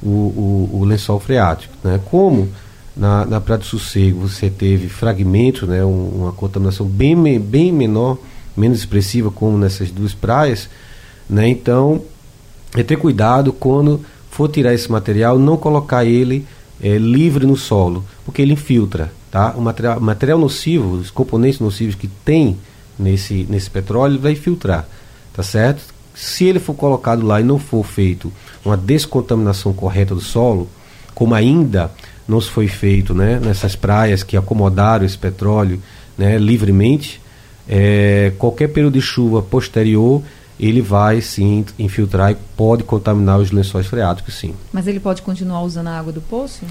o, 0.00 0.08
o, 0.08 0.78
o 0.80 0.84
lençol 0.84 1.18
freático. 1.18 1.74
Né? 1.82 2.00
Como 2.04 2.48
na, 2.96 3.24
na 3.26 3.40
Praia 3.40 3.58
do 3.58 3.64
Sossego 3.64 4.20
você 4.20 4.48
teve 4.48 4.88
fragmentos, 4.88 5.68
né, 5.68 5.84
um, 5.84 6.08
uma 6.08 6.32
contaminação 6.32 6.86
bem, 6.86 7.40
bem 7.40 7.72
menor, 7.72 8.18
menos 8.56 8.78
expressiva 8.78 9.32
como 9.32 9.58
nessas 9.58 9.90
duas 9.90 10.14
praias, 10.14 10.68
né, 11.28 11.48
então 11.48 12.02
é 12.76 12.82
ter 12.82 12.96
cuidado 12.96 13.52
quando 13.52 14.00
for 14.30 14.48
tirar 14.48 14.74
esse 14.74 14.90
material, 14.90 15.38
não 15.38 15.56
colocar 15.56 16.04
ele 16.04 16.46
é, 16.82 16.98
livre 16.98 17.46
no 17.46 17.56
solo, 17.56 18.04
porque 18.24 18.42
ele 18.42 18.54
infiltra. 18.54 19.12
Tá? 19.30 19.54
O 19.56 19.60
material, 19.62 20.00
material 20.00 20.38
nocivo, 20.38 20.94
os 20.96 21.10
componentes 21.10 21.60
nocivos 21.60 21.94
que 21.94 22.08
tem 22.08 22.58
nesse, 22.98 23.46
nesse 23.48 23.70
petróleo, 23.70 24.18
vai 24.18 24.34
filtrar. 24.34 24.86
Tá 25.32 25.42
certo? 25.42 25.82
Se 26.14 26.44
ele 26.44 26.58
for 26.58 26.74
colocado 26.74 27.24
lá 27.24 27.40
e 27.40 27.44
não 27.44 27.58
for 27.58 27.84
feito 27.84 28.30
uma 28.64 28.76
descontaminação 28.76 29.72
correta 29.72 30.14
do 30.14 30.20
solo, 30.20 30.68
como 31.14 31.34
ainda 31.34 31.90
não 32.28 32.40
se 32.40 32.50
foi 32.50 32.68
feito 32.68 33.14
né, 33.14 33.40
nessas 33.42 33.74
praias 33.74 34.22
que 34.22 34.36
acomodaram 34.36 35.04
esse 35.04 35.18
petróleo 35.18 35.80
né, 36.16 36.38
livremente. 36.38 37.20
É, 37.68 38.32
qualquer 38.38 38.68
período 38.68 38.94
de 38.94 39.00
chuva 39.00 39.40
posterior 39.40 40.22
ele 40.58 40.80
vai 40.80 41.20
sim 41.20 41.64
infiltrar 41.78 42.32
e 42.32 42.36
pode 42.56 42.84
contaminar 42.84 43.38
os 43.38 43.50
lençóis 43.50 43.86
freáticos, 43.86 44.34
sim. 44.34 44.54
Mas 44.72 44.86
ele 44.86 45.00
pode 45.00 45.22
continuar 45.22 45.62
usando 45.62 45.88
a 45.88 45.98
água 45.98 46.12
do 46.12 46.20
poço? 46.20 46.64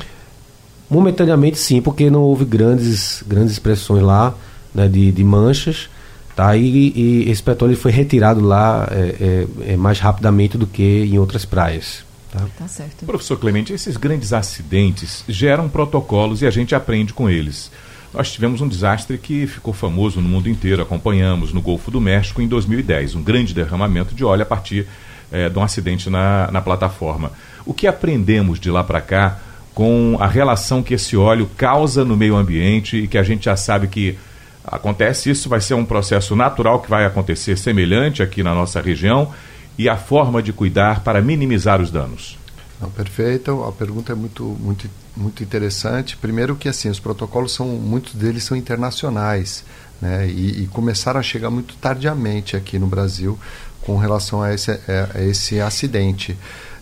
Momentaneamente 0.89 1.57
sim, 1.57 1.81
porque 1.81 2.09
não 2.09 2.21
houve 2.21 2.45
grandes, 2.45 3.23
grandes 3.25 3.53
expressões 3.53 4.03
lá 4.03 4.35
né, 4.73 4.87
de, 4.87 5.11
de 5.11 5.23
manchas, 5.23 5.89
tá? 6.35 6.55
E, 6.55 6.93
e, 6.95 7.29
esse 7.29 7.41
petróleo 7.41 7.77
foi 7.77 7.91
retirado 7.91 8.41
lá 8.41 8.87
é, 8.91 9.47
é, 9.67 9.73
é 9.73 9.77
mais 9.77 9.99
rapidamente 9.99 10.57
do 10.57 10.67
que 10.67 11.05
em 11.05 11.17
outras 11.17 11.45
praias. 11.45 12.03
Tá? 12.31 12.45
tá 12.57 12.67
certo. 12.67 13.05
Professor 13.05 13.37
Clemente, 13.37 13.73
esses 13.73 13.97
grandes 13.97 14.31
acidentes 14.31 15.23
geram 15.27 15.67
protocolos 15.67 16.41
e 16.41 16.47
a 16.47 16.51
gente 16.51 16.73
aprende 16.73 17.13
com 17.13 17.29
eles. 17.29 17.69
Nós 18.13 18.31
tivemos 18.31 18.59
um 18.59 18.67
desastre 18.67 19.17
que 19.17 19.47
ficou 19.47 19.73
famoso 19.73 20.19
no 20.19 20.27
mundo 20.27 20.49
inteiro, 20.49 20.81
acompanhamos 20.81 21.53
no 21.53 21.61
Golfo 21.61 21.89
do 21.89 22.01
México 22.01 22.41
em 22.41 22.47
2010, 22.47 23.15
um 23.15 23.23
grande 23.23 23.53
derramamento 23.53 24.13
de 24.13 24.25
óleo 24.25 24.43
a 24.43 24.45
partir 24.45 24.85
é, 25.31 25.47
de 25.47 25.57
um 25.57 25.63
acidente 25.63 26.09
na, 26.09 26.49
na 26.51 26.61
plataforma. 26.61 27.31
O 27.65 27.73
que 27.73 27.87
aprendemos 27.87 28.59
de 28.59 28.69
lá 28.69 28.83
para 28.83 28.99
cá 28.99 29.39
com 29.73 30.17
a 30.19 30.27
relação 30.27 30.83
que 30.83 30.95
esse 30.95 31.15
óleo 31.15 31.49
causa 31.55 32.03
no 32.03 32.17
meio 32.17 32.35
ambiente 32.35 32.97
e 32.97 33.07
que 33.07 33.17
a 33.17 33.23
gente 33.23 33.45
já 33.45 33.55
sabe 33.55 33.87
que 33.87 34.17
acontece 34.65 35.29
isso, 35.29 35.47
vai 35.47 35.61
ser 35.61 35.73
um 35.75 35.85
processo 35.85 36.35
natural 36.35 36.81
que 36.81 36.89
vai 36.89 37.05
acontecer 37.05 37.57
semelhante 37.57 38.21
aqui 38.21 38.43
na 38.43 38.53
nossa 38.53 38.81
região 38.81 39.31
e 39.77 39.87
a 39.87 39.95
forma 39.95 40.43
de 40.43 40.51
cuidar 40.51 40.99
para 40.99 41.21
minimizar 41.21 41.81
os 41.81 41.89
danos? 41.89 42.40
Não, 42.81 42.89
perfeito. 42.89 43.63
A 43.63 43.71
pergunta 43.71 44.11
é 44.11 44.15
muito, 44.15 44.43
muito, 44.59 44.89
muito 45.15 45.43
interessante. 45.43 46.17
Primeiro 46.17 46.55
que 46.55 46.67
assim 46.67 46.89
os 46.89 46.99
protocolos 46.99 47.53
são 47.53 47.67
muitos 47.67 48.15
deles 48.15 48.43
são 48.43 48.57
internacionais, 48.57 49.63
né? 50.01 50.27
E, 50.27 50.63
e 50.63 50.67
começaram 50.67 51.19
a 51.19 51.23
chegar 51.23 51.51
muito 51.51 51.75
tardiamente 51.75 52.57
aqui 52.57 52.79
no 52.79 52.87
Brasil 52.87 53.37
com 53.81 53.97
relação 53.97 54.41
a 54.41 54.53
esse, 54.53 54.71
a 54.71 55.21
esse 55.21 55.59
acidente. 55.59 56.35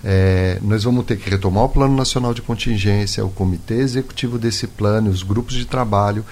É, 0.03 0.57
nós 0.61 0.85
vamos 0.85 1.05
ter 1.05 1.17
que 1.17 1.29
retomar 1.29 1.65
o 1.65 1.69
Plano 1.69 1.95
Nacional 1.95 2.33
de 2.33 2.41
Contingência, 2.41 3.25
o 3.25 3.29
Comitê 3.29 3.75
Executivo 3.75 4.37
desse 4.37 4.67
plano, 4.67 5.09
os 5.09 5.23
grupos 5.23 5.55
de 5.55 5.65
trabalho, 5.65 6.23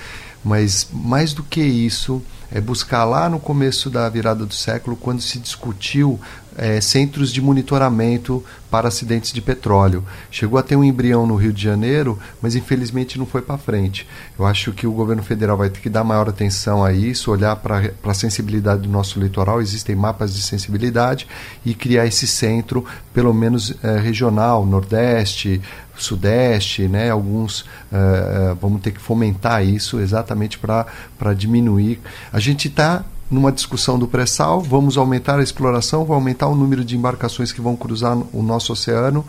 mas 0.43 0.87
mais 0.93 1.33
do 1.33 1.43
que 1.43 1.61
isso, 1.61 2.21
é 2.49 2.61
buscar 2.61 3.03
lá 3.03 3.27
no 3.27 3.39
começo 3.39 3.89
da 3.89 4.07
virada 4.07 4.45
do 4.45 4.53
século, 4.53 4.95
quando 4.95 5.21
se 5.21 5.37
discutiu 5.39 6.19
é, 6.57 6.81
centros 6.81 7.31
de 7.31 7.41
monitoramento 7.41 8.43
para 8.69 8.87
acidentes 8.87 9.31
de 9.31 9.41
petróleo. 9.41 10.03
Chegou 10.29 10.59
a 10.59 10.63
ter 10.63 10.75
um 10.75 10.83
embrião 10.83 11.25
no 11.25 11.35
Rio 11.35 11.53
de 11.53 11.61
Janeiro, 11.61 12.19
mas 12.41 12.55
infelizmente 12.55 13.17
não 13.17 13.25
foi 13.25 13.41
para 13.41 13.57
frente. 13.57 14.07
Eu 14.37 14.45
acho 14.45 14.73
que 14.73 14.87
o 14.87 14.91
governo 14.91 15.23
federal 15.23 15.55
vai 15.55 15.69
ter 15.69 15.79
que 15.79 15.89
dar 15.89 16.03
maior 16.03 16.27
atenção 16.27 16.83
a 16.83 16.91
isso, 16.91 17.31
olhar 17.31 17.55
para 17.55 17.91
a 18.03 18.13
sensibilidade 18.13 18.81
do 18.81 18.89
nosso 18.89 19.19
litoral, 19.19 19.61
existem 19.61 19.95
mapas 19.95 20.35
de 20.35 20.41
sensibilidade, 20.41 21.27
e 21.65 21.73
criar 21.73 22.05
esse 22.05 22.27
centro, 22.27 22.83
pelo 23.13 23.33
menos 23.33 23.73
é, 23.83 23.97
regional, 23.99 24.65
Nordeste, 24.65 25.61
Sudeste, 25.97 26.87
né? 26.87 27.09
alguns 27.09 27.61
uh, 27.61 28.55
vamos 28.61 28.81
ter 28.81 28.91
que 28.91 29.01
fomentar 29.01 29.65
isso 29.65 29.99
exatamente 29.99 30.59
para 30.59 31.33
diminuir. 31.35 31.99
A 32.31 32.39
gente 32.39 32.67
está 32.67 33.03
numa 33.29 33.51
discussão 33.51 33.99
do 33.99 34.07
pré-sal, 34.07 34.61
vamos 34.61 34.97
aumentar 34.97 35.39
a 35.39 35.43
exploração, 35.43 35.99
vamos 35.99 36.15
aumentar 36.15 36.47
o 36.47 36.55
número 36.55 36.83
de 36.83 36.95
embarcações 36.95 37.51
que 37.51 37.61
vão 37.61 37.75
cruzar 37.75 38.17
o 38.33 38.41
nosso 38.41 38.71
oceano, 38.71 39.25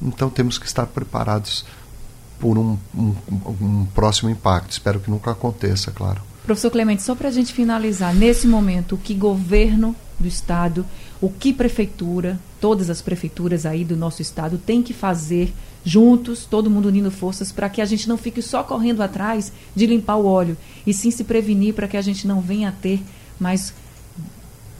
então 0.00 0.30
temos 0.30 0.58
que 0.58 0.66
estar 0.66 0.86
preparados 0.86 1.64
por 2.38 2.58
um, 2.58 2.76
um, 2.94 3.14
um 3.60 3.86
próximo 3.94 4.30
impacto. 4.30 4.70
Espero 4.70 5.00
que 5.00 5.10
nunca 5.10 5.30
aconteça, 5.30 5.90
claro. 5.90 6.20
Professor 6.44 6.70
Clemente, 6.70 7.02
só 7.02 7.14
para 7.14 7.28
a 7.28 7.32
gente 7.32 7.52
finalizar, 7.52 8.14
nesse 8.14 8.46
momento, 8.46 8.94
o 8.94 8.98
que 8.98 9.14
governo 9.14 9.96
do 10.18 10.28
Estado, 10.28 10.86
o 11.20 11.28
que 11.28 11.52
prefeitura, 11.52 12.38
todas 12.60 12.88
as 12.88 13.02
prefeituras 13.02 13.66
aí 13.66 13.84
do 13.84 13.96
nosso 13.96 14.22
Estado 14.22 14.58
têm 14.58 14.82
que 14.82 14.92
fazer 14.92 15.52
juntos, 15.86 16.44
todo 16.44 16.68
mundo 16.68 16.88
unindo 16.88 17.12
forças, 17.12 17.52
para 17.52 17.70
que 17.70 17.80
a 17.80 17.84
gente 17.84 18.08
não 18.08 18.18
fique 18.18 18.42
só 18.42 18.64
correndo 18.64 19.02
atrás 19.02 19.52
de 19.74 19.86
limpar 19.86 20.16
o 20.16 20.26
óleo, 20.26 20.56
e 20.84 20.92
sim 20.92 21.12
se 21.12 21.22
prevenir 21.22 21.74
para 21.74 21.86
que 21.86 21.96
a 21.96 22.02
gente 22.02 22.26
não 22.26 22.40
venha 22.40 22.70
a 22.70 22.72
ter 22.72 23.00
mais 23.38 23.72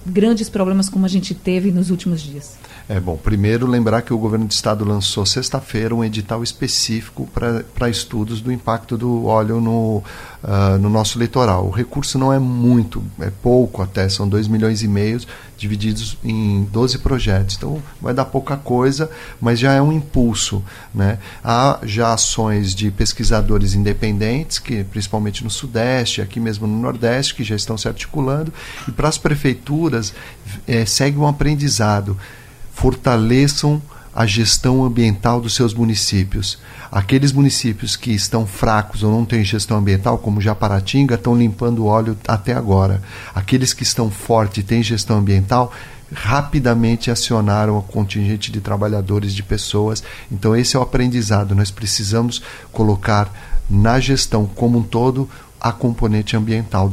grandes 0.04 0.48
problemas 0.48 0.88
como 0.88 1.04
a 1.04 1.08
gente 1.08 1.34
teve 1.34 1.70
nos 1.70 1.90
últimos 1.90 2.20
dias. 2.20 2.56
É 2.88 3.00
bom, 3.00 3.16
primeiro 3.16 3.66
lembrar 3.66 4.02
que 4.02 4.14
o 4.14 4.18
governo 4.18 4.46
do 4.46 4.52
estado 4.52 4.84
lançou 4.84 5.26
sexta-feira 5.26 5.94
um 5.94 6.04
edital 6.04 6.42
específico 6.42 7.28
para 7.32 7.90
estudos 7.90 8.40
do 8.40 8.52
impacto 8.52 8.96
do 8.96 9.26
óleo 9.26 9.60
no, 9.60 9.96
uh, 10.44 10.78
no 10.80 10.88
nosso 10.88 11.18
litoral. 11.18 11.66
O 11.66 11.70
recurso 11.70 12.18
não 12.18 12.32
é 12.32 12.38
muito, 12.38 13.02
é 13.20 13.30
pouco 13.30 13.82
até, 13.82 14.08
são 14.08 14.28
2 14.28 14.46
milhões 14.46 14.82
e 14.82 14.88
meio 14.88 15.20
divididos 15.56 16.16
em 16.22 16.64
12 16.64 16.98
projetos. 16.98 17.56
Então 17.56 17.82
vai 18.00 18.12
dar 18.12 18.24
pouca 18.24 18.56
coisa, 18.56 19.10
mas 19.40 19.58
já 19.58 19.72
é 19.72 19.80
um 19.80 19.92
impulso. 19.92 20.62
Né? 20.94 21.18
Há 21.42 21.78
já 21.82 22.12
ações 22.12 22.74
de 22.74 22.90
pesquisadores 22.90 23.74
independentes, 23.74 24.58
que 24.58 24.84
principalmente 24.84 25.42
no 25.42 25.50
Sudeste, 25.50 26.20
aqui 26.20 26.38
mesmo 26.38 26.66
no 26.66 26.78
Nordeste, 26.80 27.34
que 27.34 27.44
já 27.44 27.56
estão 27.56 27.76
se 27.76 27.88
articulando, 27.88 28.52
e 28.86 28.92
para 28.92 29.08
as 29.08 29.18
prefeituras 29.18 30.12
é, 30.66 30.84
segue 30.84 31.18
um 31.18 31.26
aprendizado 31.26 32.16
fortaleçam 32.76 33.80
a 34.16 34.24
gestão 34.24 34.82
ambiental 34.82 35.42
dos 35.42 35.54
seus 35.54 35.74
municípios. 35.74 36.58
Aqueles 36.90 37.32
municípios 37.32 37.96
que 37.96 38.12
estão 38.12 38.46
fracos 38.46 39.02
ou 39.02 39.10
não 39.10 39.26
têm 39.26 39.44
gestão 39.44 39.76
ambiental, 39.76 40.16
como 40.16 40.40
Japaratinga, 40.40 41.16
estão 41.16 41.36
limpando 41.36 41.84
óleo 41.84 42.16
até 42.26 42.54
agora. 42.54 43.02
Aqueles 43.34 43.74
que 43.74 43.82
estão 43.82 44.10
fortes 44.10 44.64
e 44.64 44.66
têm 44.66 44.82
gestão 44.82 45.18
ambiental, 45.18 45.70
rapidamente 46.10 47.10
acionaram 47.10 47.76
o 47.76 47.82
contingente 47.82 48.50
de 48.50 48.58
trabalhadores, 48.58 49.34
de 49.34 49.42
pessoas. 49.42 50.02
Então, 50.32 50.56
esse 50.56 50.76
é 50.76 50.78
o 50.78 50.82
aprendizado. 50.82 51.54
Nós 51.54 51.70
precisamos 51.70 52.40
colocar 52.72 53.30
na 53.68 54.00
gestão 54.00 54.46
como 54.46 54.78
um 54.78 54.82
todo 54.82 55.28
a 55.60 55.72
componente 55.72 56.36
ambiental 56.36 56.90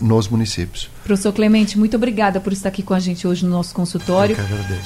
nos 0.00 0.28
municípios. 0.28 0.88
Professor 1.04 1.32
Clemente, 1.32 1.78
muito 1.78 1.96
obrigada 1.96 2.40
por 2.40 2.52
estar 2.52 2.68
aqui 2.68 2.82
com 2.82 2.94
a 2.94 2.98
gente 2.98 3.26
hoje 3.26 3.44
no 3.44 3.50
nosso 3.50 3.74
consultório, 3.74 4.36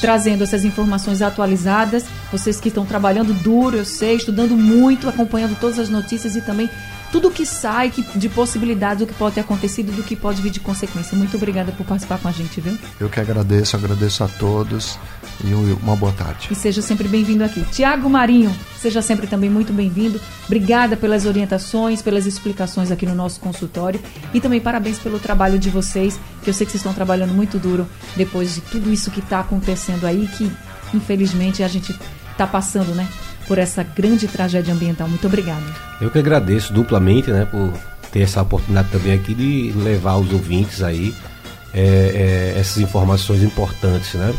trazendo 0.00 0.42
essas 0.42 0.64
informações 0.64 1.22
atualizadas. 1.22 2.04
Vocês 2.30 2.60
que 2.60 2.68
estão 2.68 2.84
trabalhando 2.84 3.32
duro, 3.32 3.76
eu 3.76 3.84
sei, 3.84 4.16
estudando 4.16 4.56
muito, 4.56 5.08
acompanhando 5.08 5.58
todas 5.58 5.78
as 5.78 5.88
notícias 5.88 6.36
e 6.36 6.40
também 6.40 6.68
tudo 7.10 7.30
que 7.30 7.44
sai 7.44 7.92
de 8.14 8.28
possibilidades 8.28 8.98
do 8.98 9.06
que 9.06 9.14
pode 9.14 9.34
ter 9.34 9.40
acontecido 9.40 9.92
e 9.92 9.96
do 9.96 10.02
que 10.02 10.14
pode 10.14 10.40
vir 10.40 10.50
de 10.50 10.60
consequência. 10.60 11.16
Muito 11.16 11.36
obrigada 11.36 11.72
por 11.72 11.84
participar 11.84 12.18
com 12.18 12.28
a 12.28 12.32
gente, 12.32 12.60
viu? 12.60 12.78
Eu 13.00 13.08
que 13.08 13.18
agradeço, 13.18 13.76
agradeço 13.76 14.22
a 14.22 14.28
todos 14.28 14.98
e 15.44 15.52
uma 15.54 15.96
boa 15.96 16.12
tarde. 16.12 16.48
E 16.50 16.54
seja 16.54 16.82
sempre 16.82 17.08
bem-vindo 17.08 17.44
aqui. 17.44 17.64
Tiago 17.70 18.08
Marinho, 18.08 18.54
seja 18.80 19.00
sempre 19.02 19.26
também 19.26 19.50
muito 19.50 19.72
bem-vindo. 19.72 20.20
Obrigada 20.46 20.96
pelas 20.96 21.26
orientações, 21.26 22.02
pelas 22.02 22.26
explicações 22.26 22.90
aqui 22.90 23.06
no 23.06 23.14
nosso 23.14 23.40
consultório 23.40 24.00
e 24.32 24.40
também 24.40 24.60
parabéns 24.60 24.98
pelo 24.98 25.18
trabalho 25.18 25.58
de 25.58 25.70
vocês, 25.70 26.18
que 26.42 26.50
eu 26.50 26.54
sei 26.54 26.66
que 26.66 26.72
vocês 26.72 26.80
estão 26.80 26.94
trabalhando 26.94 27.34
muito 27.34 27.58
duro 27.58 27.86
depois 28.16 28.54
de 28.54 28.60
tudo 28.60 28.92
isso 28.92 29.10
que 29.10 29.20
está 29.20 29.40
acontecendo 29.40 30.06
aí, 30.06 30.28
que 30.36 30.50
infelizmente 30.94 31.62
a 31.62 31.68
gente 31.68 31.94
está 32.32 32.46
passando, 32.46 32.94
né? 32.94 33.08
por 33.50 33.58
essa 33.58 33.82
grande 33.82 34.28
tragédia 34.28 34.72
ambiental. 34.72 35.08
Muito 35.08 35.26
obrigada. 35.26 35.64
Eu 36.00 36.08
que 36.08 36.20
agradeço 36.20 36.72
duplamente, 36.72 37.32
né, 37.32 37.44
por 37.44 37.72
ter 38.12 38.20
essa 38.20 38.40
oportunidade 38.42 38.90
também 38.92 39.12
aqui 39.12 39.34
de 39.34 39.72
levar 39.72 40.12
aos 40.12 40.32
ouvintes 40.32 40.84
aí 40.84 41.12
é, 41.74 42.52
é, 42.54 42.60
essas 42.60 42.78
informações 42.78 43.42
importantes, 43.42 44.14
né? 44.14 44.32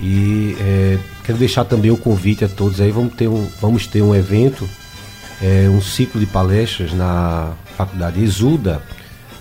E 0.00 0.56
é, 0.60 0.98
quero 1.24 1.38
deixar 1.38 1.64
também 1.64 1.90
o 1.90 1.96
convite 1.96 2.44
a 2.44 2.48
todos 2.48 2.80
aí. 2.80 2.90
Vamos 2.90 3.14
ter 3.14 3.28
um, 3.28 3.48
vamos 3.60 3.86
ter 3.86 4.02
um 4.02 4.14
evento, 4.14 4.68
é, 5.40 5.68
um 5.68 5.80
ciclo 5.80 6.20
de 6.20 6.26
palestras 6.26 6.92
na 6.92 7.52
Faculdade 7.76 8.22
Exuda, 8.22 8.82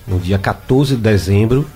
no 0.07 0.19
dia 0.19 0.37
14 0.37 0.95
de 0.95 1.01
dezembro, 1.01 1.67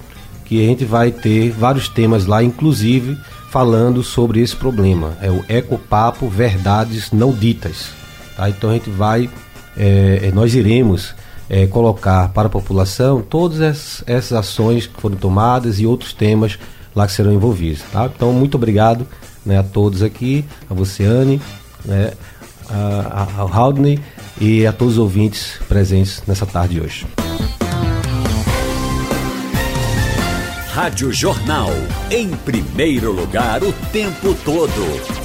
que 0.45 0.63
a 0.63 0.67
gente 0.67 0.85
vai 0.85 1.11
ter 1.11 1.51
vários 1.51 1.89
temas 1.89 2.25
lá, 2.25 2.43
inclusive 2.43 3.17
falando 3.49 4.03
sobre 4.03 4.41
esse 4.41 4.55
problema. 4.55 5.17
É 5.21 5.31
o 5.31 5.43
Ecopapo 5.47 6.27
Verdades 6.29 7.11
Não 7.11 7.31
Ditas. 7.31 7.89
Tá? 8.35 8.49
Então 8.49 8.69
a 8.69 8.73
gente 8.73 8.89
vai, 8.89 9.29
é, 9.75 10.21
é, 10.23 10.31
nós 10.31 10.53
iremos 10.53 11.15
é, 11.49 11.65
colocar 11.65 12.29
para 12.29 12.47
a 12.47 12.51
população 12.51 13.21
todas 13.21 13.61
essas, 13.61 14.03
essas, 14.05 14.37
ações 14.37 14.85
que 14.85 15.01
foram 15.01 15.15
tomadas 15.15 15.79
e 15.79 15.85
outros 15.85 16.13
temas 16.13 16.59
lá 16.97 17.05
que 17.05 17.13
serão 17.13 17.31
envolvidos. 17.31 17.83
Tá? 17.91 18.09
Então 18.13 18.33
muito 18.33 18.55
obrigado 18.55 19.07
né, 19.45 19.59
a 19.59 19.63
todos 19.63 20.01
aqui, 20.01 20.43
a 20.67 20.73
você, 20.73 21.03
Anne, 21.03 21.39
né, 21.85 22.11
ao 23.37 23.47
Haldney 23.47 23.99
e 24.41 24.65
a 24.65 24.73
todos 24.73 24.95
os 24.95 24.99
ouvintes 24.99 25.59
presentes 25.69 26.23
nessa 26.27 26.45
tarde 26.45 26.73
de 26.73 26.81
hoje. 26.81 27.05
Rádio 30.73 31.13
Jornal. 31.13 31.69
Em 32.11 32.29
primeiro 32.29 33.11
lugar, 33.11 33.63
o 33.63 33.71
tempo 33.91 34.35
todo. 34.43 35.16